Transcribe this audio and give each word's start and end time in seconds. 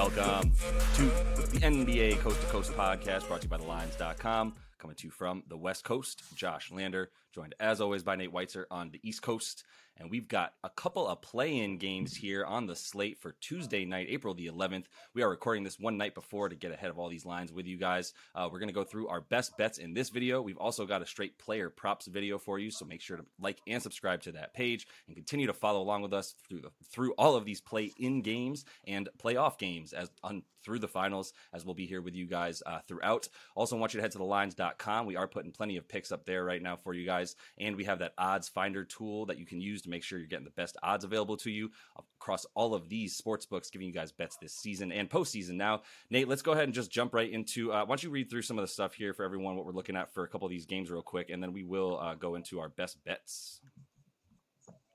Welcome 0.00 0.52
to 0.94 1.02
the 1.02 1.58
NBA 1.60 2.20
Coast 2.20 2.40
to 2.40 2.46
Coast 2.46 2.72
podcast 2.72 3.28
brought 3.28 3.42
to 3.42 3.46
you 3.46 3.50
by 3.50 3.58
TheLines.com. 3.58 4.54
Coming 4.80 4.96
to 4.96 5.08
you 5.08 5.10
from 5.10 5.42
the 5.46 5.58
West 5.58 5.84
Coast, 5.84 6.22
Josh 6.34 6.72
Lander, 6.72 7.10
joined 7.34 7.54
as 7.60 7.82
always 7.82 8.02
by 8.02 8.16
Nate 8.16 8.32
Weitzer 8.32 8.64
on 8.70 8.90
the 8.90 9.00
East 9.02 9.20
Coast. 9.20 9.64
And 9.98 10.10
we've 10.10 10.26
got 10.26 10.54
a 10.64 10.70
couple 10.70 11.06
of 11.06 11.20
play 11.20 11.58
in 11.58 11.76
games 11.76 12.16
here 12.16 12.46
on 12.46 12.66
the 12.66 12.74
slate 12.74 13.18
for 13.18 13.32
Tuesday 13.42 13.84
night, 13.84 14.06
April 14.08 14.32
the 14.32 14.46
11th. 14.46 14.86
We 15.14 15.22
are 15.22 15.28
recording 15.28 15.62
this 15.62 15.78
one 15.78 15.98
night 15.98 16.14
before 16.14 16.48
to 16.48 16.56
get 16.56 16.72
ahead 16.72 16.88
of 16.88 16.98
all 16.98 17.10
these 17.10 17.26
lines 17.26 17.52
with 17.52 17.66
you 17.66 17.76
guys. 17.76 18.14
Uh, 18.34 18.48
we're 18.50 18.58
going 18.58 18.70
to 18.70 18.74
go 18.74 18.84
through 18.84 19.08
our 19.08 19.20
best 19.20 19.58
bets 19.58 19.76
in 19.76 19.92
this 19.92 20.08
video. 20.08 20.40
We've 20.40 20.56
also 20.56 20.86
got 20.86 21.02
a 21.02 21.06
straight 21.06 21.38
player 21.38 21.68
props 21.68 22.06
video 22.06 22.38
for 22.38 22.58
you. 22.58 22.70
So 22.70 22.86
make 22.86 23.02
sure 23.02 23.18
to 23.18 23.26
like 23.38 23.58
and 23.66 23.82
subscribe 23.82 24.22
to 24.22 24.32
that 24.32 24.54
page 24.54 24.86
and 25.06 25.14
continue 25.14 25.46
to 25.48 25.52
follow 25.52 25.82
along 25.82 26.00
with 26.00 26.14
us 26.14 26.34
through, 26.48 26.62
the, 26.62 26.70
through 26.90 27.12
all 27.18 27.36
of 27.36 27.44
these 27.44 27.60
play 27.60 27.92
in 27.98 28.22
games 28.22 28.64
and 28.86 29.10
playoff 29.22 29.58
games 29.58 29.92
as 29.92 30.10
on 30.24 30.42
through 30.62 30.78
the 30.78 30.88
finals 30.88 31.32
as 31.52 31.64
we'll 31.64 31.74
be 31.74 31.86
here 31.86 32.02
with 32.02 32.14
you 32.14 32.26
guys 32.26 32.62
uh, 32.66 32.80
throughout. 32.86 33.28
Also, 33.54 33.76
want 33.76 33.94
you 33.94 33.98
to 33.98 34.02
head 34.02 34.12
to 34.12 34.18
TheLines.com. 34.18 34.69
We 35.06 35.16
are 35.16 35.28
putting 35.28 35.52
plenty 35.52 35.76
of 35.76 35.88
picks 35.88 36.12
up 36.12 36.24
there 36.24 36.44
right 36.44 36.62
now 36.62 36.76
for 36.76 36.94
you 36.94 37.06
guys. 37.06 37.36
And 37.58 37.76
we 37.76 37.84
have 37.84 38.00
that 38.00 38.12
odds 38.18 38.48
finder 38.48 38.84
tool 38.84 39.26
that 39.26 39.38
you 39.38 39.46
can 39.46 39.60
use 39.60 39.82
to 39.82 39.90
make 39.90 40.02
sure 40.02 40.18
you're 40.18 40.28
getting 40.28 40.44
the 40.44 40.50
best 40.50 40.76
odds 40.82 41.04
available 41.04 41.36
to 41.38 41.50
you 41.50 41.70
across 42.18 42.46
all 42.54 42.74
of 42.74 42.88
these 42.88 43.16
sports 43.16 43.46
books, 43.46 43.70
giving 43.70 43.88
you 43.88 43.94
guys 43.94 44.12
bets 44.12 44.36
this 44.40 44.54
season 44.54 44.92
and 44.92 45.10
postseason. 45.10 45.54
Now, 45.54 45.82
Nate, 46.10 46.28
let's 46.28 46.42
go 46.42 46.52
ahead 46.52 46.64
and 46.64 46.74
just 46.74 46.90
jump 46.90 47.14
right 47.14 47.30
into. 47.30 47.72
Uh, 47.72 47.80
why 47.80 47.88
don't 47.88 48.02
you 48.02 48.10
read 48.10 48.30
through 48.30 48.42
some 48.42 48.58
of 48.58 48.62
the 48.62 48.68
stuff 48.68 48.94
here 48.94 49.14
for 49.14 49.24
everyone, 49.24 49.56
what 49.56 49.66
we're 49.66 49.72
looking 49.72 49.96
at 49.96 50.12
for 50.12 50.24
a 50.24 50.28
couple 50.28 50.46
of 50.46 50.50
these 50.50 50.66
games, 50.66 50.90
real 50.90 51.02
quick, 51.02 51.30
and 51.30 51.42
then 51.42 51.52
we 51.52 51.64
will 51.64 51.98
uh, 51.98 52.14
go 52.14 52.34
into 52.34 52.60
our 52.60 52.68
best 52.68 53.02
bets. 53.04 53.60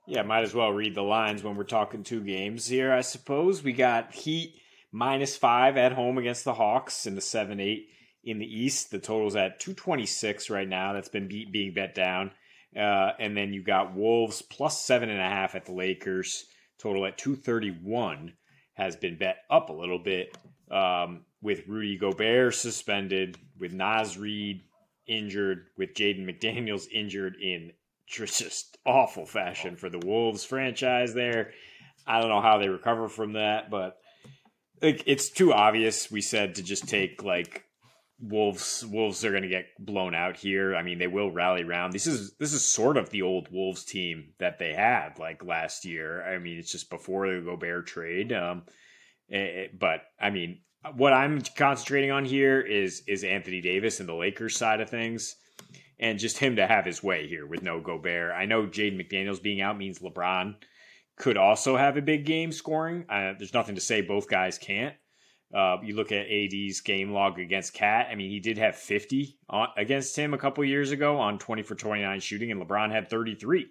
Yeah, 0.06 0.22
might 0.22 0.44
as 0.44 0.54
well 0.54 0.72
read 0.72 0.94
the 0.94 1.02
lines 1.02 1.42
when 1.42 1.56
we're 1.56 1.64
talking 1.64 2.04
two 2.04 2.20
games 2.20 2.68
here, 2.68 2.92
I 2.92 3.00
suppose. 3.00 3.62
We 3.62 3.72
got 3.72 4.14
Heat 4.14 4.54
minus 4.92 5.36
five 5.36 5.76
at 5.76 5.92
home 5.92 6.16
against 6.16 6.44
the 6.44 6.54
Hawks 6.54 7.06
in 7.06 7.16
the 7.16 7.20
7 7.20 7.58
8 7.58 7.88
in 8.26 8.38
the 8.38 8.46
East. 8.46 8.90
The 8.90 8.98
total's 8.98 9.36
at 9.36 9.60
226 9.60 10.50
right 10.50 10.68
now. 10.68 10.92
That's 10.92 11.08
been 11.08 11.28
beat, 11.28 11.52
being 11.52 11.72
bet 11.72 11.94
down. 11.94 12.32
Uh, 12.76 13.12
and 13.18 13.34
then 13.34 13.54
you 13.54 13.62
got 13.62 13.94
Wolves 13.94 14.42
plus 14.42 14.84
seven 14.84 15.08
and 15.08 15.20
a 15.20 15.24
half 15.24 15.54
at 15.54 15.64
the 15.64 15.72
Lakers. 15.72 16.44
Total 16.78 17.06
at 17.06 17.16
231 17.16 18.34
has 18.74 18.96
been 18.96 19.16
bet 19.16 19.38
up 19.48 19.70
a 19.70 19.72
little 19.72 19.98
bit 19.98 20.36
um, 20.70 21.24
with 21.40 21.66
Rudy 21.66 21.96
Gobert 21.96 22.54
suspended, 22.54 23.38
with 23.58 23.72
Naz 23.72 24.18
Reid 24.18 24.60
injured, 25.06 25.68
with 25.78 25.94
Jaden 25.94 26.28
McDaniels 26.28 26.86
injured 26.92 27.36
in 27.40 27.72
just 28.06 28.76
awful 28.84 29.24
fashion 29.24 29.76
for 29.76 29.88
the 29.88 29.98
Wolves 29.98 30.44
franchise 30.44 31.14
there. 31.14 31.52
I 32.06 32.20
don't 32.20 32.28
know 32.28 32.42
how 32.42 32.58
they 32.58 32.68
recover 32.68 33.08
from 33.08 33.32
that, 33.32 33.70
but 33.70 33.98
like 34.82 35.02
it's 35.06 35.30
too 35.30 35.52
obvious. 35.52 36.10
We 36.10 36.20
said 36.20 36.56
to 36.56 36.62
just 36.62 36.88
take 36.88 37.22
like 37.22 37.65
Wolves 38.18 38.84
Wolves 38.86 39.24
are 39.24 39.30
going 39.30 39.42
to 39.42 39.48
get 39.48 39.66
blown 39.78 40.14
out 40.14 40.36
here. 40.36 40.74
I 40.74 40.82
mean, 40.82 40.98
they 40.98 41.06
will 41.06 41.30
rally 41.30 41.64
round. 41.64 41.92
This 41.92 42.06
is 42.06 42.34
this 42.36 42.52
is 42.52 42.64
sort 42.64 42.96
of 42.96 43.10
the 43.10 43.22
old 43.22 43.48
Wolves 43.52 43.84
team 43.84 44.32
that 44.38 44.58
they 44.58 44.72
had 44.72 45.18
like 45.18 45.44
last 45.44 45.84
year. 45.84 46.24
I 46.24 46.38
mean, 46.38 46.58
it's 46.58 46.72
just 46.72 46.88
before 46.88 47.28
the 47.28 47.42
Gobert 47.42 47.86
trade. 47.86 48.32
Um, 48.32 48.62
it, 49.28 49.36
eh, 49.36 49.60
eh, 49.64 49.68
but 49.78 50.00
I 50.18 50.30
mean, 50.30 50.60
what 50.94 51.12
I'm 51.12 51.42
concentrating 51.56 52.10
on 52.10 52.24
here 52.24 52.60
is 52.60 53.02
is 53.06 53.22
Anthony 53.22 53.60
Davis 53.60 54.00
and 54.00 54.08
the 54.08 54.14
Lakers 54.14 54.56
side 54.56 54.80
of 54.80 54.88
things, 54.88 55.36
and 55.98 56.18
just 56.18 56.38
him 56.38 56.56
to 56.56 56.66
have 56.66 56.86
his 56.86 57.02
way 57.02 57.28
here 57.28 57.46
with 57.46 57.62
no 57.62 57.80
Gobert. 57.80 58.32
I 58.32 58.46
know 58.46 58.66
Jaden 58.66 58.98
McDaniels 58.98 59.42
being 59.42 59.60
out 59.60 59.76
means 59.76 59.98
LeBron 59.98 60.54
could 61.16 61.36
also 61.36 61.76
have 61.76 61.96
a 61.98 62.02
big 62.02 62.24
game 62.24 62.52
scoring. 62.52 63.04
Uh, 63.10 63.34
there's 63.38 63.54
nothing 63.54 63.74
to 63.74 63.80
say 63.80 64.00
both 64.00 64.28
guys 64.28 64.58
can't. 64.58 64.94
Uh, 65.56 65.78
you 65.82 65.96
look 65.96 66.12
at 66.12 66.26
AD's 66.30 66.82
game 66.82 67.12
log 67.12 67.38
against 67.38 67.72
KAT. 67.72 68.08
I 68.10 68.14
mean, 68.14 68.30
he 68.30 68.40
did 68.40 68.58
have 68.58 68.76
50 68.76 69.38
on, 69.48 69.68
against 69.78 70.14
him 70.14 70.34
a 70.34 70.38
couple 70.38 70.62
years 70.66 70.90
ago 70.90 71.16
on 71.16 71.38
20 71.38 71.62
for 71.62 71.74
29 71.74 72.20
shooting, 72.20 72.52
and 72.52 72.60
LeBron 72.60 72.92
had 72.92 73.08
33. 73.08 73.66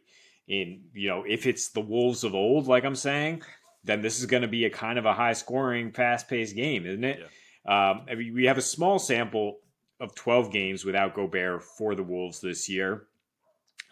In 0.48 0.86
you 0.94 1.10
know, 1.10 1.24
if 1.28 1.46
it's 1.46 1.70
the 1.70 1.82
Wolves 1.82 2.24
of 2.24 2.34
old, 2.34 2.66
like 2.66 2.86
I'm 2.86 2.96
saying, 2.96 3.44
then 3.84 4.02
this 4.02 4.20
is 4.20 4.26
going 4.26 4.42
to 4.42 4.48
be 4.48 4.66
a 4.66 4.70
kind 4.72 4.98
of 4.98 5.06
a 5.06 5.14
high 5.14 5.34
scoring, 5.34 5.92
fast 5.92 6.28
paced 6.28 6.56
game, 6.56 6.88
isn't 6.88 7.04
it? 7.04 7.20
Yeah. 7.20 7.92
Um, 7.92 8.06
I 8.10 8.16
mean, 8.16 8.34
we 8.34 8.46
have 8.46 8.58
a 8.58 8.64
small 8.64 8.98
sample 8.98 9.60
of 10.00 10.16
12 10.16 10.52
games 10.52 10.86
without 10.86 11.14
Gobert 11.14 11.62
for 11.62 11.94
the 11.94 12.04
Wolves 12.04 12.42
this 12.42 12.68
year, 12.68 13.04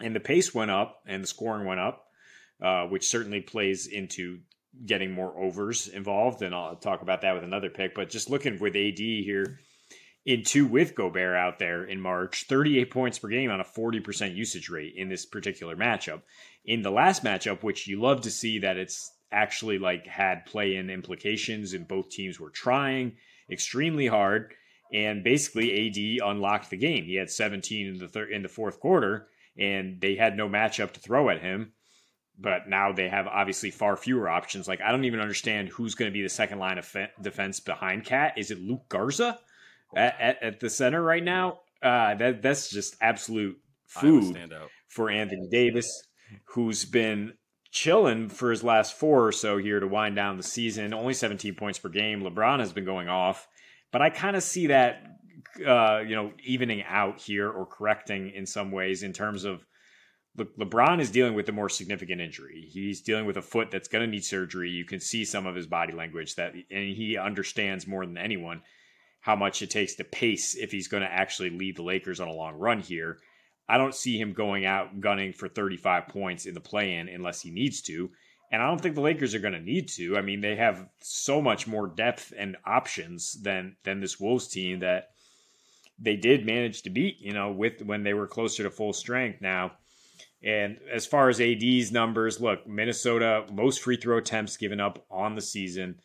and 0.00 0.16
the 0.16 0.20
pace 0.20 0.52
went 0.52 0.72
up 0.72 1.00
and 1.06 1.22
the 1.22 1.28
scoring 1.28 1.64
went 1.64 1.78
up, 1.78 2.08
uh, 2.60 2.86
which 2.86 3.06
certainly 3.06 3.40
plays 3.40 3.86
into 3.86 4.40
getting 4.84 5.12
more 5.12 5.38
overs 5.38 5.88
involved, 5.88 6.42
and 6.42 6.54
I'll 6.54 6.76
talk 6.76 7.02
about 7.02 7.22
that 7.22 7.34
with 7.34 7.44
another 7.44 7.70
pick. 7.70 7.94
But 7.94 8.10
just 8.10 8.30
looking 8.30 8.58
with 8.58 8.76
AD 8.76 8.98
here 8.98 9.60
in 10.26 10.42
two 10.42 10.66
with 10.66 10.94
Gobert 10.94 11.36
out 11.36 11.58
there 11.58 11.84
in 11.84 12.00
March, 12.00 12.46
38 12.48 12.90
points 12.90 13.18
per 13.18 13.28
game 13.28 13.50
on 13.50 13.60
a 13.60 13.64
40% 13.64 14.34
usage 14.34 14.68
rate 14.68 14.94
in 14.96 15.08
this 15.08 15.26
particular 15.26 15.76
matchup. 15.76 16.22
In 16.64 16.82
the 16.82 16.90
last 16.90 17.22
matchup, 17.22 17.62
which 17.62 17.86
you 17.86 18.00
love 18.00 18.22
to 18.22 18.30
see 18.30 18.58
that 18.60 18.78
it's 18.78 19.12
actually 19.30 19.78
like 19.78 20.06
had 20.06 20.46
play 20.46 20.76
in 20.76 20.88
implications 20.88 21.72
and 21.72 21.88
both 21.88 22.08
teams 22.08 22.40
were 22.40 22.50
trying 22.50 23.16
extremely 23.50 24.06
hard 24.06 24.54
and 24.92 25.24
basically 25.24 25.88
AD 25.88 26.26
unlocked 26.26 26.70
the 26.70 26.76
game. 26.76 27.04
He 27.04 27.16
had 27.16 27.30
17 27.30 27.86
in 27.86 27.98
the 27.98 28.08
third 28.08 28.30
in 28.30 28.42
the 28.42 28.48
fourth 28.48 28.80
quarter 28.80 29.26
and 29.58 30.00
they 30.00 30.14
had 30.14 30.36
no 30.36 30.48
matchup 30.48 30.92
to 30.92 31.00
throw 31.00 31.28
at 31.28 31.42
him 31.42 31.72
but 32.38 32.68
now 32.68 32.92
they 32.92 33.08
have 33.08 33.26
obviously 33.26 33.70
far 33.70 33.96
fewer 33.96 34.28
options. 34.28 34.66
Like 34.66 34.80
I 34.80 34.90
don't 34.90 35.04
even 35.04 35.20
understand 35.20 35.68
who's 35.68 35.94
going 35.94 36.10
to 36.10 36.12
be 36.12 36.22
the 36.22 36.28
second 36.28 36.58
line 36.58 36.78
of 36.78 36.84
fe- 36.84 37.10
defense 37.20 37.60
behind 37.60 38.04
KAT. 38.04 38.36
Is 38.36 38.50
it 38.50 38.60
Luka 38.60 38.84
Garza 38.88 39.38
at, 39.96 40.20
at, 40.20 40.42
at 40.42 40.60
the 40.60 40.70
center 40.70 41.02
right 41.02 41.22
now? 41.22 41.60
Uh, 41.82 42.14
that 42.14 42.42
that's 42.42 42.70
just 42.70 42.96
absolute 43.00 43.58
food 43.86 44.36
for 44.88 45.10
Anthony 45.10 45.48
Davis, 45.50 46.02
who's 46.46 46.84
been 46.84 47.34
chilling 47.70 48.28
for 48.28 48.50
his 48.50 48.62
last 48.62 48.94
four 48.94 49.26
or 49.26 49.32
so 49.32 49.58
here 49.58 49.80
to 49.80 49.86
wind 49.86 50.16
down 50.16 50.36
the 50.36 50.42
season. 50.42 50.94
Only 50.94 51.12
17 51.12 51.54
points 51.56 51.78
per 51.78 51.88
game. 51.88 52.22
LeBron 52.22 52.60
has 52.60 52.72
been 52.72 52.84
going 52.84 53.08
off, 53.08 53.46
but 53.92 54.00
I 54.00 54.10
kind 54.10 54.36
of 54.36 54.42
see 54.42 54.68
that 54.68 55.02
uh, 55.64 55.98
you 55.98 56.16
know 56.16 56.32
evening 56.42 56.82
out 56.88 57.20
here 57.20 57.50
or 57.50 57.66
correcting 57.66 58.30
in 58.30 58.46
some 58.46 58.72
ways 58.72 59.02
in 59.02 59.12
terms 59.12 59.44
of 59.44 59.64
Le- 60.36 60.66
LeBron 60.66 61.00
is 61.00 61.10
dealing 61.10 61.34
with 61.34 61.48
a 61.48 61.52
more 61.52 61.68
significant 61.68 62.20
injury. 62.20 62.68
He's 62.70 63.00
dealing 63.00 63.26
with 63.26 63.36
a 63.36 63.42
foot 63.42 63.70
that's 63.70 63.88
going 63.88 64.04
to 64.04 64.10
need 64.10 64.24
surgery. 64.24 64.70
You 64.70 64.84
can 64.84 65.00
see 65.00 65.24
some 65.24 65.46
of 65.46 65.54
his 65.54 65.66
body 65.66 65.92
language 65.92 66.34
that, 66.36 66.54
and 66.54 66.96
he 66.96 67.16
understands 67.16 67.86
more 67.86 68.04
than 68.04 68.18
anyone 68.18 68.62
how 69.20 69.36
much 69.36 69.62
it 69.62 69.70
takes 69.70 69.94
to 69.94 70.04
pace 70.04 70.54
if 70.54 70.70
he's 70.70 70.88
going 70.88 71.02
to 71.02 71.12
actually 71.12 71.50
lead 71.50 71.76
the 71.76 71.82
Lakers 71.82 72.20
on 72.20 72.28
a 72.28 72.32
long 72.32 72.54
run 72.54 72.80
here. 72.80 73.18
I 73.68 73.78
don't 73.78 73.94
see 73.94 74.18
him 74.18 74.32
going 74.32 74.66
out 74.66 75.00
gunning 75.00 75.32
for 75.32 75.48
35 75.48 76.08
points 76.08 76.44
in 76.44 76.54
the 76.54 76.60
play-in 76.60 77.08
unless 77.08 77.40
he 77.40 77.50
needs 77.50 77.80
to. 77.82 78.10
And 78.52 78.62
I 78.62 78.66
don't 78.68 78.80
think 78.80 78.94
the 78.94 79.00
Lakers 79.00 79.34
are 79.34 79.40
going 79.40 79.54
to 79.54 79.60
need 79.60 79.88
to. 79.96 80.16
I 80.18 80.20
mean, 80.20 80.40
they 80.40 80.56
have 80.56 80.86
so 81.00 81.40
much 81.40 81.66
more 81.66 81.86
depth 81.86 82.32
and 82.36 82.56
options 82.64 83.40
than 83.42 83.76
than 83.84 84.00
this 84.00 84.20
Wolves 84.20 84.48
team 84.48 84.80
that 84.80 85.10
they 85.98 86.16
did 86.16 86.44
manage 86.44 86.82
to 86.82 86.90
beat, 86.90 87.20
you 87.20 87.32
know, 87.32 87.50
with 87.50 87.82
when 87.82 88.02
they 88.02 88.14
were 88.14 88.26
closer 88.26 88.62
to 88.62 88.70
full 88.70 88.92
strength. 88.92 89.40
Now, 89.40 89.72
and 90.44 90.78
as 90.92 91.06
far 91.06 91.30
as 91.30 91.40
AD's 91.40 91.90
numbers, 91.90 92.40
look, 92.40 92.66
Minnesota, 92.66 93.46
most 93.50 93.80
free 93.80 93.96
throw 93.96 94.18
attempts 94.18 94.58
given 94.58 94.78
up 94.78 95.04
on 95.10 95.34
the 95.34 95.40
season. 95.40 95.96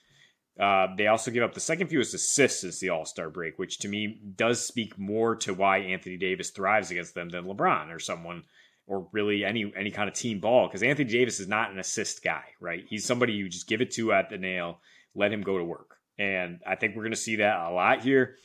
Uh, 0.58 0.88
they 0.98 1.08
also 1.08 1.30
give 1.30 1.44
up 1.44 1.54
the 1.54 1.60
second 1.60 1.88
fewest 1.88 2.14
assists 2.14 2.62
since 2.62 2.80
the 2.80 2.90
All 2.90 3.06
Star 3.06 3.30
break, 3.30 3.60
which 3.60 3.80
to 3.80 3.90
me 3.90 4.20
does 4.36 4.66
speak 4.66 4.98
more 4.98 5.36
to 5.38 5.54
why 5.54 5.80
Anthony 5.80 6.18
Davis 6.18 6.52
thrives 6.52 6.90
against 6.90 7.16
them 7.16 7.30
than 7.30 7.46
LeBron 7.46 7.94
or 7.94 8.00
someone, 8.00 8.44
or 8.88 9.08
really 9.12 9.44
any 9.44 9.72
any 9.76 9.92
kind 9.92 10.10
of 10.10 10.16
team 10.16 10.40
ball. 10.40 10.68
Because 10.68 10.84
Anthony 10.84 11.10
Davis 11.10 11.40
is 11.40 11.48
not 11.48 11.72
an 11.72 11.80
assist 11.80 12.24
guy, 12.24 12.44
right? 12.62 12.84
He's 12.88 13.06
somebody 13.06 13.34
you 13.34 13.50
just 13.50 13.68
give 13.68 13.82
it 13.82 13.92
to 13.92 14.14
at 14.14 14.30
the 14.30 14.38
nail, 14.38 14.80
let 15.16 15.32
him 15.32 15.42
go 15.42 15.58
to 15.58 15.64
work, 15.64 15.96
and 16.18 16.60
I 16.68 16.76
think 16.76 16.96
we're 16.96 17.04
going 17.04 17.12
to 17.12 17.18
see 17.18 17.38
that 17.38 17.60
a 17.60 17.72
lot 17.72 18.02
here 18.02 18.36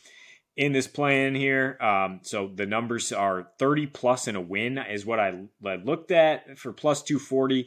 in 0.57 0.73
this 0.73 0.87
plan 0.87 1.35
here. 1.35 1.77
Um, 1.81 2.21
so 2.23 2.51
the 2.55 2.67
numbers 2.67 3.13
are 3.13 3.49
30 3.59 3.89
plus 3.89 4.29
in 4.29 4.37
a 4.37 4.41
win 4.41 4.79
is 4.79 5.05
what 5.05 5.19
I, 5.19 5.45
I 5.65 5.77
looked 5.77 6.11
at 6.11 6.59
for 6.59 6.73
plus 6.73 7.03
240. 7.03 7.67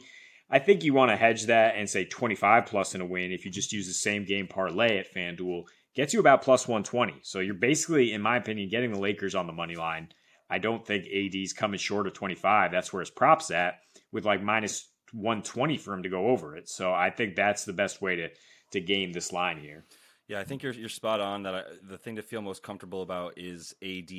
I 0.50 0.58
think 0.58 0.82
you 0.82 0.94
want 0.94 1.10
to 1.10 1.16
hedge 1.16 1.46
that 1.46 1.76
and 1.76 1.88
say 1.88 2.04
25 2.04 2.66
plus 2.66 2.94
in 2.94 3.00
a 3.00 3.06
win 3.06 3.32
if 3.32 3.44
you 3.44 3.50
just 3.50 3.72
use 3.72 3.86
the 3.86 3.92
same 3.92 4.24
game 4.24 4.46
parlay 4.46 4.98
at 4.98 5.12
FanDuel. 5.14 5.64
Gets 5.94 6.14
you 6.14 6.20
about 6.20 6.42
plus 6.42 6.66
120. 6.66 7.20
So 7.22 7.40
you're 7.40 7.54
basically, 7.54 8.12
in 8.12 8.22
my 8.22 8.36
opinion, 8.36 8.70
getting 8.70 8.92
the 8.92 9.00
Lakers 9.00 9.34
on 9.34 9.46
the 9.46 9.52
money 9.52 9.76
line. 9.76 10.08
I 10.48 10.58
don't 10.58 10.86
think 10.86 11.06
AD's 11.06 11.52
coming 11.52 11.78
short 11.78 12.06
of 12.06 12.14
25. 12.14 12.70
That's 12.70 12.92
where 12.92 13.00
his 13.00 13.10
props 13.10 13.50
at 13.50 13.80
with 14.12 14.24
like 14.24 14.42
minus 14.42 14.88
120 15.12 15.76
for 15.76 15.92
him 15.92 16.02
to 16.04 16.08
go 16.08 16.28
over 16.28 16.56
it. 16.56 16.68
So 16.68 16.92
I 16.92 17.10
think 17.10 17.36
that's 17.36 17.64
the 17.64 17.72
best 17.74 18.00
way 18.00 18.16
to 18.16 18.28
to 18.72 18.80
game 18.80 19.12
this 19.12 19.32
line 19.32 19.58
here. 19.58 19.84
Yeah, 20.28 20.40
I 20.40 20.44
think 20.44 20.62
you're 20.62 20.74
you're 20.74 20.90
spot 20.90 21.20
on. 21.20 21.42
That 21.42 21.54
I, 21.54 21.62
the 21.82 21.98
thing 21.98 22.16
to 22.16 22.22
feel 22.22 22.42
most 22.42 22.62
comfortable 22.62 23.02
about 23.02 23.38
is 23.38 23.74
AD 23.82 24.10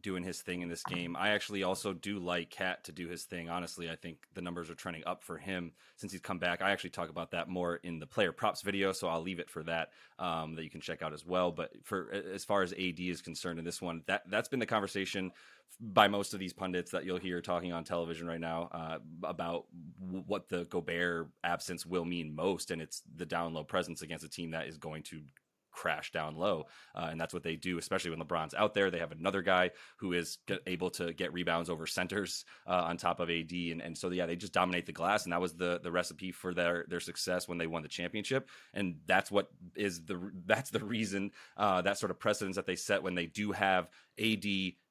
doing 0.00 0.22
his 0.22 0.40
thing 0.40 0.62
in 0.62 0.68
this 0.68 0.82
game. 0.82 1.16
I 1.16 1.30
actually 1.30 1.62
also 1.62 1.92
do 1.92 2.18
like 2.18 2.50
KAT 2.50 2.84
to 2.84 2.92
do 2.92 3.08
his 3.08 3.24
thing. 3.24 3.48
Honestly, 3.48 3.90
I 3.90 3.96
think 3.96 4.18
the 4.34 4.40
numbers 4.40 4.70
are 4.70 4.74
trending 4.74 5.02
up 5.06 5.22
for 5.22 5.36
him 5.36 5.72
since 5.96 6.12
he's 6.12 6.20
come 6.20 6.38
back. 6.38 6.62
I 6.62 6.70
actually 6.70 6.90
talk 6.90 7.10
about 7.10 7.30
that 7.32 7.48
more 7.48 7.76
in 7.76 7.98
the 7.98 8.06
player 8.06 8.32
props 8.32 8.62
video, 8.62 8.92
so 8.92 9.08
I'll 9.08 9.22
leave 9.22 9.40
it 9.40 9.50
for 9.50 9.62
that 9.64 9.90
um, 10.18 10.54
that 10.54 10.64
you 10.64 10.70
can 10.70 10.80
check 10.80 11.02
out 11.02 11.12
as 11.12 11.26
well. 11.26 11.52
But 11.52 11.72
for 11.84 12.10
as 12.12 12.44
far 12.44 12.62
as 12.62 12.72
AD 12.72 13.00
is 13.00 13.20
concerned 13.20 13.58
in 13.58 13.64
this 13.64 13.82
one, 13.82 14.02
that 14.06 14.22
that's 14.30 14.48
been 14.48 14.60
the 14.60 14.66
conversation 14.66 15.32
by 15.80 16.08
most 16.08 16.34
of 16.34 16.40
these 16.40 16.52
pundits 16.52 16.90
that 16.90 17.04
you'll 17.04 17.18
hear 17.18 17.40
talking 17.40 17.72
on 17.72 17.84
television 17.84 18.26
right 18.26 18.40
now 18.40 18.68
uh, 18.72 18.98
about 19.22 19.64
w- 20.00 20.24
what 20.26 20.48
the 20.48 20.64
Gobert 20.64 21.28
absence 21.42 21.86
will 21.86 22.04
mean 22.04 22.34
most, 22.34 22.70
and 22.70 22.82
it's 22.82 23.02
the 23.16 23.24
down 23.24 23.54
low 23.54 23.64
presence 23.64 24.02
against 24.02 24.24
a 24.24 24.28
team 24.28 24.50
that 24.50 24.66
is 24.66 24.76
going 24.76 25.02
to 25.04 25.22
crash 25.70 26.12
down 26.12 26.36
low. 26.36 26.66
Uh, 26.94 27.08
and 27.10 27.20
that's 27.20 27.34
what 27.34 27.42
they 27.42 27.56
do, 27.56 27.78
especially 27.78 28.10
when 28.10 28.20
LeBron's 28.20 28.54
out 28.54 28.74
there. 28.74 28.90
They 28.90 28.98
have 28.98 29.12
another 29.12 29.42
guy 29.42 29.70
who 29.98 30.12
is 30.12 30.38
able 30.66 30.90
to 30.90 31.12
get 31.12 31.32
rebounds 31.32 31.70
over 31.70 31.86
centers 31.86 32.44
uh, 32.66 32.84
on 32.86 32.96
top 32.96 33.20
of 33.20 33.30
AD. 33.30 33.52
And, 33.52 33.80
and 33.80 33.96
so, 33.96 34.10
yeah, 34.10 34.26
they 34.26 34.36
just 34.36 34.52
dominate 34.52 34.86
the 34.86 34.92
glass. 34.92 35.24
And 35.24 35.32
that 35.32 35.40
was 35.40 35.54
the, 35.54 35.80
the 35.82 35.90
recipe 35.90 36.32
for 36.32 36.54
their, 36.54 36.84
their 36.88 37.00
success 37.00 37.48
when 37.48 37.58
they 37.58 37.66
won 37.66 37.82
the 37.82 37.88
championship. 37.88 38.48
And 38.74 38.96
that's 39.06 39.30
what 39.30 39.48
is 39.76 40.04
the, 40.04 40.30
that's 40.46 40.70
the 40.70 40.84
reason, 40.84 41.30
uh, 41.56 41.82
that 41.82 41.98
sort 41.98 42.10
of 42.10 42.18
precedence 42.18 42.56
that 42.56 42.66
they 42.66 42.76
set 42.76 43.02
when 43.02 43.14
they 43.14 43.26
do 43.26 43.52
have 43.52 43.88
AD, 44.18 44.44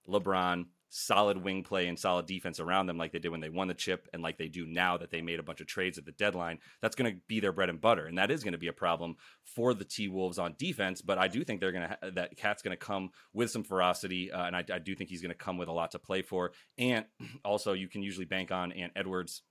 LeBron, 0.07 0.65
solid 0.89 1.37
wing 1.37 1.63
play 1.63 1.87
and 1.87 1.97
solid 1.97 2.25
defense 2.25 2.59
around 2.59 2.87
them 2.87 2.97
like 2.97 3.11
they 3.11 3.19
did 3.19 3.29
when 3.29 3.41
they 3.41 3.49
won 3.49 3.67
the 3.67 3.73
chip 3.73 4.07
and 4.13 4.21
like 4.21 4.37
they 4.37 4.47
do 4.47 4.65
now 4.65 4.97
that 4.97 5.11
they 5.11 5.21
made 5.21 5.39
a 5.39 5.43
bunch 5.43 5.61
of 5.61 5.67
trades 5.67 5.97
at 5.97 6.05
the 6.05 6.11
deadline 6.13 6.57
that's 6.81 6.95
going 6.95 7.11
to 7.11 7.19
be 7.27 7.39
their 7.39 7.51
bread 7.51 7.69
and 7.69 7.79
butter. 7.79 8.05
And 8.05 8.17
that 8.17 8.31
is 8.31 8.43
going 8.43 8.53
to 8.53 8.57
be 8.57 8.67
a 8.67 8.73
problem 8.73 9.15
for 9.43 9.73
the 9.73 9.85
T-Wolves 9.85 10.39
on 10.39 10.55
defense 10.57 11.01
but 11.01 11.17
I 11.17 11.27
do 11.27 11.43
think 11.43 11.61
they're 11.61 11.71
going 11.71 11.87
to 11.87 11.97
ha- 12.01 12.09
that 12.13 12.37
KAT's 12.37 12.61
going 12.61 12.77
to 12.77 12.85
come 12.85 13.11
with 13.33 13.51
some 13.51 13.63
ferocity 13.63 14.31
uh, 14.31 14.45
and 14.45 14.55
I, 14.55 14.63
I 14.71 14.79
do 14.79 14.95
think 14.95 15.09
he's 15.09 15.21
going 15.21 15.29
to 15.29 15.37
come 15.37 15.57
with 15.57 15.67
a 15.67 15.73
lot 15.73 15.91
to 15.91 15.99
play 15.99 16.21
for. 16.21 16.51
And 16.77 17.05
also 17.45 17.73
you 17.73 17.87
can 17.87 18.01
usually 18.01 18.25
bank 18.25 18.51
on 18.51 18.71
Ant 18.71 18.93
Edwards 18.95 19.43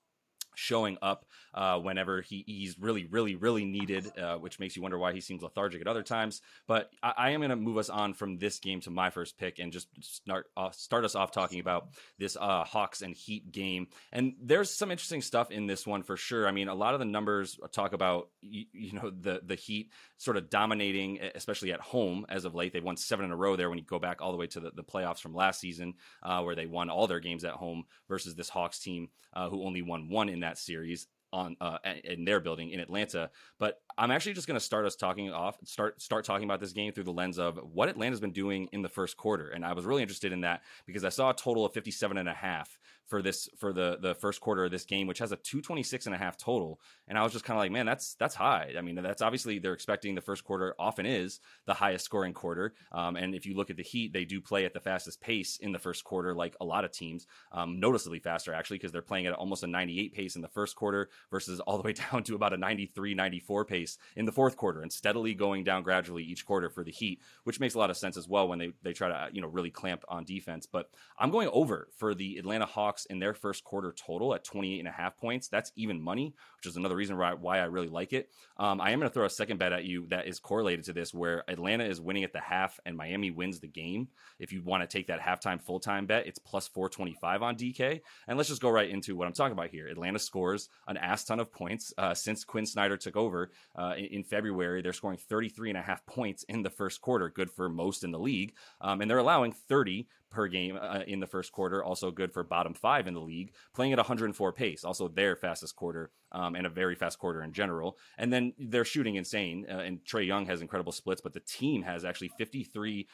showing 0.58 0.98
up 1.00 1.24
uh, 1.54 1.78
whenever 1.78 2.20
he, 2.20 2.44
he's 2.46 2.78
really, 2.78 3.06
really, 3.06 3.36
really 3.36 3.64
needed, 3.64 4.10
uh, 4.18 4.36
which 4.36 4.58
makes 4.58 4.76
you 4.76 4.82
wonder 4.82 4.98
why 4.98 5.12
he 5.12 5.20
seems 5.20 5.42
lethargic 5.42 5.80
at 5.80 5.86
other 5.86 6.02
times. 6.02 6.42
But 6.66 6.90
I, 7.02 7.12
I 7.16 7.30
am 7.30 7.40
going 7.40 7.50
to 7.50 7.56
move 7.56 7.78
us 7.78 7.88
on 7.88 8.12
from 8.14 8.38
this 8.38 8.58
game 8.58 8.80
to 8.82 8.90
my 8.90 9.10
first 9.10 9.38
pick 9.38 9.58
and 9.58 9.72
just 9.72 9.88
start 10.00 10.46
off, 10.56 10.74
start 10.74 11.04
us 11.04 11.14
off 11.14 11.30
talking 11.30 11.60
about 11.60 11.88
this 12.18 12.36
uh, 12.38 12.64
Hawks 12.64 13.02
and 13.02 13.14
Heat 13.14 13.52
game. 13.52 13.86
And 14.12 14.34
there's 14.42 14.70
some 14.70 14.90
interesting 14.90 15.22
stuff 15.22 15.50
in 15.50 15.66
this 15.66 15.86
one 15.86 16.02
for 16.02 16.16
sure. 16.16 16.48
I 16.48 16.50
mean, 16.50 16.68
a 16.68 16.74
lot 16.74 16.94
of 16.94 17.00
the 17.00 17.06
numbers 17.06 17.58
talk 17.72 17.92
about 17.92 18.30
you, 18.40 18.64
you 18.72 18.92
know 18.92 19.10
the 19.10 19.40
the 19.44 19.54
Heat 19.54 19.92
sort 20.16 20.36
of 20.36 20.50
dominating, 20.50 21.20
especially 21.34 21.72
at 21.72 21.80
home 21.80 22.26
as 22.28 22.44
of 22.44 22.54
late. 22.54 22.72
They've 22.72 22.82
won 22.82 22.96
seven 22.96 23.24
in 23.24 23.30
a 23.30 23.36
row 23.36 23.56
there 23.56 23.68
when 23.68 23.78
you 23.78 23.84
go 23.84 23.98
back 23.98 24.20
all 24.20 24.32
the 24.32 24.38
way 24.38 24.46
to 24.48 24.60
the, 24.60 24.70
the 24.72 24.84
playoffs 24.84 25.20
from 25.20 25.34
last 25.34 25.60
season, 25.60 25.94
uh, 26.22 26.42
where 26.42 26.54
they 26.54 26.66
won 26.66 26.90
all 26.90 27.06
their 27.06 27.20
games 27.20 27.44
at 27.44 27.54
home 27.54 27.84
versus 28.08 28.34
this 28.34 28.48
Hawks 28.48 28.78
team 28.78 29.08
uh, 29.34 29.48
who 29.48 29.64
only 29.64 29.82
won 29.82 30.08
one 30.08 30.28
in 30.28 30.40
that 30.40 30.47
that 30.48 30.58
series 30.58 31.06
on 31.32 31.56
uh, 31.60 31.78
in 32.04 32.24
their 32.24 32.40
building 32.40 32.70
in 32.70 32.80
Atlanta. 32.80 33.30
But 33.58 33.80
I'm 33.96 34.10
actually 34.10 34.32
just 34.32 34.46
going 34.46 34.58
to 34.58 34.64
start 34.64 34.86
us 34.86 34.96
talking 34.96 35.30
off 35.30 35.58
start 35.64 36.00
start 36.00 36.24
talking 36.24 36.44
about 36.44 36.60
this 36.60 36.72
game 36.72 36.92
through 36.92 37.04
the 37.04 37.12
lens 37.12 37.38
of 37.38 37.58
what 37.72 37.88
Atlanta's 37.88 38.20
been 38.20 38.32
doing 38.32 38.68
in 38.72 38.82
the 38.82 38.88
first 38.88 39.16
quarter. 39.16 39.48
And 39.48 39.64
I 39.64 39.72
was 39.72 39.84
really 39.84 40.02
interested 40.02 40.32
in 40.32 40.42
that 40.42 40.62
because 40.86 41.04
I 41.04 41.10
saw 41.10 41.30
a 41.30 41.34
total 41.34 41.66
of 41.66 41.72
57 41.72 42.16
and 42.16 42.28
a 42.28 42.34
half 42.34 42.78
for 43.08 43.22
this 43.22 43.48
for 43.58 43.72
the 43.72 43.98
the 44.00 44.14
first 44.14 44.40
quarter 44.40 44.64
of 44.64 44.70
this 44.70 44.84
game, 44.84 45.06
which 45.06 45.18
has 45.18 45.32
a 45.32 45.36
226 45.36 46.06
and 46.06 46.14
a 46.14 46.18
half 46.18 46.36
total. 46.36 46.78
And 47.08 47.18
I 47.18 47.22
was 47.24 47.32
just 47.32 47.44
kind 47.44 47.56
of 47.56 47.62
like, 47.62 47.72
man, 47.72 47.86
that's 47.86 48.14
that's 48.14 48.34
high. 48.34 48.74
I 48.76 48.82
mean, 48.82 48.96
that's 48.96 49.22
obviously 49.22 49.58
they're 49.58 49.72
expecting 49.72 50.14
the 50.14 50.20
first 50.20 50.44
quarter 50.44 50.74
often 50.78 51.06
is 51.06 51.40
the 51.66 51.74
highest 51.74 52.04
scoring 52.04 52.34
quarter. 52.34 52.74
Um, 52.92 53.16
and 53.16 53.34
if 53.34 53.46
you 53.46 53.56
look 53.56 53.70
at 53.70 53.76
the 53.76 53.82
Heat, 53.82 54.12
they 54.12 54.24
do 54.24 54.40
play 54.40 54.66
at 54.66 54.74
the 54.74 54.80
fastest 54.80 55.20
pace 55.20 55.56
in 55.56 55.72
the 55.72 55.78
first 55.78 56.04
quarter, 56.04 56.34
like 56.34 56.54
a 56.60 56.64
lot 56.64 56.84
of 56.84 56.92
teams, 56.92 57.26
um, 57.52 57.80
noticeably 57.80 58.18
faster 58.18 58.52
actually, 58.52 58.76
because 58.76 58.92
they're 58.92 59.02
playing 59.02 59.26
at 59.26 59.32
almost 59.32 59.62
a 59.62 59.66
98 59.66 60.12
pace 60.12 60.36
in 60.36 60.42
the 60.42 60.48
first 60.48 60.76
quarter 60.76 61.08
versus 61.30 61.60
all 61.60 61.78
the 61.78 61.82
way 61.82 61.92
down 62.12 62.22
to 62.24 62.34
about 62.34 62.52
a 62.52 62.58
93, 62.58 63.14
94 63.14 63.64
pace 63.64 63.96
in 64.16 64.26
the 64.26 64.32
fourth 64.32 64.56
quarter, 64.56 64.82
and 64.82 64.92
steadily 64.92 65.32
going 65.34 65.64
down 65.64 65.82
gradually 65.82 66.22
each 66.22 66.44
quarter 66.44 66.68
for 66.68 66.84
the 66.84 66.92
Heat, 66.92 67.20
which 67.44 67.58
makes 67.58 67.74
a 67.74 67.78
lot 67.78 67.90
of 67.90 67.96
sense 67.96 68.16
as 68.16 68.28
well 68.28 68.48
when 68.48 68.58
they 68.58 68.72
they 68.82 68.92
try 68.92 69.08
to 69.08 69.28
you 69.32 69.40
know 69.40 69.48
really 69.48 69.70
clamp 69.70 70.04
on 70.08 70.24
defense. 70.24 70.66
But 70.66 70.90
I'm 71.18 71.30
going 71.30 71.48
over 71.52 71.88
for 71.96 72.14
the 72.14 72.36
Atlanta 72.36 72.66
Hawks 72.66 72.97
Hawks 72.98 73.06
in 73.06 73.18
their 73.18 73.34
first 73.34 73.64
quarter 73.64 73.92
total 73.92 74.34
at 74.34 74.44
28 74.44 74.78
and 74.78 74.88
a 74.88 74.92
half 74.92 75.16
points. 75.16 75.48
That's 75.48 75.72
even 75.76 76.00
money, 76.00 76.34
which 76.56 76.66
is 76.66 76.76
another 76.76 76.96
reason 76.96 77.16
why, 77.16 77.34
why 77.34 77.58
I 77.58 77.64
really 77.64 77.88
like 77.88 78.12
it. 78.12 78.30
Um, 78.56 78.80
I 78.80 78.90
am 78.90 78.98
going 78.98 79.08
to 79.08 79.14
throw 79.14 79.24
a 79.24 79.30
second 79.30 79.58
bet 79.58 79.72
at 79.72 79.84
you 79.84 80.06
that 80.08 80.26
is 80.26 80.38
correlated 80.38 80.84
to 80.86 80.92
this, 80.92 81.14
where 81.14 81.44
Atlanta 81.48 81.84
is 81.84 82.00
winning 82.00 82.24
at 82.24 82.32
the 82.32 82.40
half 82.40 82.80
and 82.84 82.96
Miami 82.96 83.30
wins 83.30 83.60
the 83.60 83.68
game. 83.68 84.08
If 84.38 84.52
you 84.52 84.62
want 84.62 84.82
to 84.82 84.86
take 84.86 85.06
that 85.08 85.20
halftime 85.20 85.60
full 85.60 85.80
time 85.80 86.06
bet, 86.06 86.26
it's 86.26 86.38
plus 86.38 86.66
425 86.68 87.42
on 87.42 87.56
DK. 87.56 88.00
And 88.26 88.36
let's 88.36 88.48
just 88.48 88.62
go 88.62 88.70
right 88.70 88.90
into 88.90 89.16
what 89.16 89.26
I'm 89.26 89.32
talking 89.32 89.52
about 89.52 89.70
here. 89.70 89.86
Atlanta 89.86 90.18
scores 90.18 90.68
an 90.86 90.96
ass 90.96 91.24
ton 91.24 91.40
of 91.40 91.52
points 91.52 91.92
uh, 91.98 92.14
since 92.14 92.44
Quin 92.44 92.66
Snyder 92.66 92.96
took 92.96 93.16
over 93.16 93.50
uh, 93.76 93.94
in, 93.96 94.06
in, 94.06 94.24
February. 94.24 94.82
They're 94.82 94.92
scoring 94.92 95.18
33 95.18 95.70
and 95.70 95.78
a 95.78 95.82
half 95.82 96.04
points 96.06 96.42
in 96.44 96.62
the 96.62 96.70
first 96.70 97.00
quarter, 97.00 97.28
good 97.28 97.50
for 97.50 97.68
most 97.68 98.04
in 98.04 98.10
the 98.10 98.18
league. 98.18 98.54
Um, 98.80 99.00
and 99.00 99.10
they're 99.10 99.18
allowing 99.18 99.52
30 99.52 100.08
per 100.30 100.48
game 100.48 100.78
uh, 100.80 101.00
in 101.06 101.20
the 101.20 101.26
first 101.26 101.52
quarter, 101.52 101.82
also 101.82 102.10
good 102.10 102.32
for 102.32 102.42
bottom 102.42 102.74
five 102.74 103.06
in 103.06 103.14
the 103.14 103.20
league, 103.20 103.52
playing 103.74 103.92
at 103.92 103.98
104 103.98 104.52
pace, 104.52 104.84
also 104.84 105.08
their 105.08 105.36
fastest 105.36 105.76
quarter 105.76 106.10
um, 106.32 106.54
and 106.54 106.66
a 106.66 106.70
very 106.70 106.94
fast 106.94 107.18
quarter 107.18 107.42
in 107.42 107.52
general. 107.52 107.96
And 108.18 108.32
then 108.32 108.52
they're 108.58 108.84
shooting 108.84 109.16
insane, 109.16 109.66
uh, 109.70 109.78
and 109.78 110.00
Trae 110.04 110.26
Young 110.26 110.46
has 110.46 110.60
incredible 110.60 110.92
splits, 110.92 111.20
but 111.20 111.32
the 111.32 111.40
team 111.40 111.82
has 111.82 112.04
actually 112.04 112.30
53% 112.38 113.06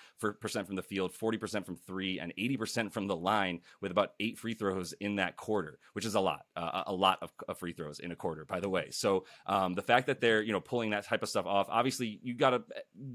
from 0.66 0.76
the 0.76 0.82
field, 0.82 1.12
40% 1.12 1.64
from 1.64 1.76
three, 1.76 2.18
and 2.18 2.32
80% 2.36 2.92
from 2.92 3.06
the 3.06 3.16
line 3.16 3.60
with 3.80 3.90
about 3.90 4.10
eight 4.20 4.38
free 4.38 4.54
throws 4.54 4.92
in 4.94 5.16
that 5.16 5.36
quarter, 5.36 5.78
which 5.92 6.04
is 6.04 6.14
a 6.14 6.20
lot, 6.20 6.42
uh, 6.56 6.84
a 6.86 6.92
lot 6.92 7.18
of, 7.22 7.32
of, 7.48 7.58
free 7.58 7.72
throws 7.72 8.00
in 8.00 8.10
a 8.10 8.16
quarter, 8.16 8.44
by 8.44 8.60
the 8.60 8.68
way. 8.68 8.90
So 8.90 9.24
um, 9.46 9.74
the 9.74 9.82
fact 9.82 10.06
that 10.08 10.20
they're, 10.20 10.42
you 10.42 10.52
know, 10.52 10.60
pulling 10.60 10.90
that 10.90 11.06
type 11.06 11.22
of 11.22 11.28
stuff 11.28 11.46
off, 11.46 11.68
obviously 11.70 12.18
you 12.22 12.34
got 12.34 12.50
to 12.50 12.62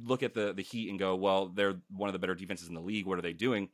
look 0.04 0.24
at 0.24 0.34
the, 0.34 0.54
the 0.54 0.64
Heat 0.64 0.90
and 0.90 0.98
go, 0.98 1.16
well, 1.16 1.48
they're 1.50 1.76
one 1.90 2.08
of 2.10 2.14
the 2.14 2.20
better 2.20 2.36
defenses 2.36 2.68
in 2.68 2.74
the 2.74 2.82
league. 2.82 3.06
What 3.06 3.18
are 3.18 3.24
they 3.24 3.34
doing? 3.34 3.70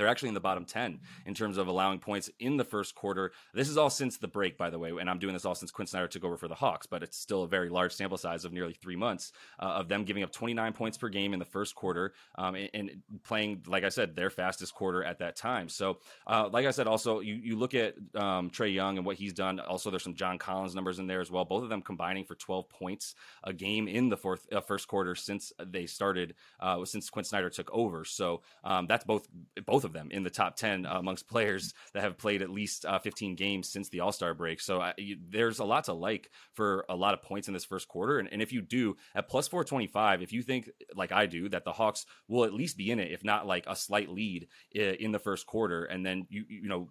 They're 0.00 0.08
actually 0.08 0.28
in 0.28 0.34
the 0.34 0.40
bottom 0.40 0.64
10 0.64 0.98
in 1.26 1.34
terms 1.34 1.58
of 1.58 1.68
allowing 1.68 1.98
points 1.98 2.30
in 2.38 2.56
the 2.56 2.64
first 2.64 2.94
quarter. 2.94 3.32
This 3.52 3.68
is 3.68 3.76
all 3.76 3.90
since 3.90 4.16
the 4.16 4.28
break, 4.28 4.56
by 4.56 4.70
the 4.70 4.78
way, 4.78 4.92
and 4.98 5.10
I'm 5.10 5.18
doing 5.18 5.34
this 5.34 5.44
all 5.44 5.54
since 5.54 5.70
Quin 5.70 5.86
Snyder 5.86 6.08
took 6.08 6.24
over 6.24 6.38
for 6.38 6.48
the 6.48 6.54
Hawks, 6.54 6.86
but 6.86 7.02
it's 7.02 7.18
still 7.18 7.42
a 7.42 7.46
very 7.46 7.68
large 7.68 7.92
sample 7.92 8.16
size 8.16 8.46
of 8.46 8.52
nearly 8.54 8.72
three 8.72 8.96
months 8.96 9.32
uh, 9.58 9.64
of 9.66 9.88
them 9.88 10.04
giving 10.04 10.22
up 10.22 10.32
29 10.32 10.72
points 10.72 10.96
per 10.96 11.10
game 11.10 11.34
in 11.34 11.38
the 11.38 11.44
first 11.44 11.74
quarter 11.74 12.14
um, 12.36 12.54
and, 12.54 12.70
and, 12.72 12.90
playing, 13.24 13.62
like 13.66 13.84
I 13.84 13.90
said, 13.90 14.16
their 14.16 14.30
fastest 14.30 14.72
quarter 14.74 15.04
at 15.04 15.18
that 15.18 15.36
time. 15.36 15.68
So, 15.68 15.98
uh, 16.26 16.48
like 16.50 16.64
I 16.64 16.70
said, 16.70 16.86
also, 16.86 17.20
you, 17.20 17.34
you 17.34 17.58
look 17.58 17.74
at 17.74 17.94
um, 18.14 18.48
Trae 18.48 18.72
Young 18.72 18.96
and 18.96 19.04
what 19.04 19.16
he's 19.16 19.34
done. 19.34 19.60
Also, 19.60 19.90
there's 19.90 20.02
some 20.02 20.14
John 20.14 20.38
Collins 20.38 20.74
numbers 20.74 20.98
in 20.98 21.08
there 21.08 21.20
as 21.20 21.30
well, 21.30 21.44
both 21.44 21.62
of 21.62 21.68
them 21.68 21.82
combining 21.82 22.24
for 22.24 22.36
12 22.36 22.70
points 22.70 23.14
a 23.44 23.52
game 23.52 23.86
in 23.86 24.08
the 24.08 24.16
fourth 24.16 24.50
uh, 24.50 24.62
first 24.62 24.88
quarter 24.88 25.14
since 25.14 25.52
they 25.62 25.84
started, 25.84 26.36
uh, 26.60 26.82
since 26.86 27.10
Quin 27.10 27.24
Snyder 27.24 27.50
took 27.50 27.70
over. 27.70 28.06
So, 28.06 28.40
um, 28.64 28.86
that's 28.86 29.04
both 29.04 29.28
both 29.66 29.84
of 29.84 29.89
them 29.92 30.08
in 30.10 30.22
the 30.22 30.30
top 30.30 30.56
10 30.56 30.86
uh, 30.86 30.98
amongst 30.98 31.28
players 31.28 31.74
that 31.92 32.02
have 32.02 32.18
played 32.18 32.42
at 32.42 32.50
least 32.50 32.84
uh, 32.84 32.98
15 32.98 33.36
games 33.36 33.68
since 33.68 33.88
the 33.88 34.00
All 34.00 34.12
Star 34.12 34.34
break. 34.34 34.60
So 34.60 34.80
uh, 34.80 34.92
you, 34.96 35.16
there's 35.28 35.58
a 35.58 35.64
lot 35.64 35.84
to 35.84 35.92
like 35.92 36.30
for 36.54 36.84
a 36.88 36.96
lot 36.96 37.14
of 37.14 37.22
points 37.22 37.48
in 37.48 37.54
this 37.54 37.64
first 37.64 37.88
quarter. 37.88 38.18
And, 38.18 38.28
and 38.32 38.42
if 38.42 38.52
you 38.52 38.62
do 38.62 38.96
at 39.14 39.28
plus 39.28 39.48
425, 39.48 40.22
if 40.22 40.32
you 40.32 40.42
think 40.42 40.70
like 40.94 41.12
I 41.12 41.26
do 41.26 41.48
that 41.48 41.64
the 41.64 41.72
Hawks 41.72 42.06
will 42.28 42.44
at 42.44 42.54
least 42.54 42.76
be 42.76 42.90
in 42.90 42.98
it, 42.98 43.12
if 43.12 43.24
not 43.24 43.46
like 43.46 43.64
a 43.66 43.76
slight 43.76 44.08
lead 44.08 44.48
in 44.72 45.12
the 45.12 45.18
first 45.18 45.46
quarter, 45.46 45.84
and 45.84 46.04
then 46.04 46.26
you 46.28 46.44
you 46.48 46.68
know 46.68 46.88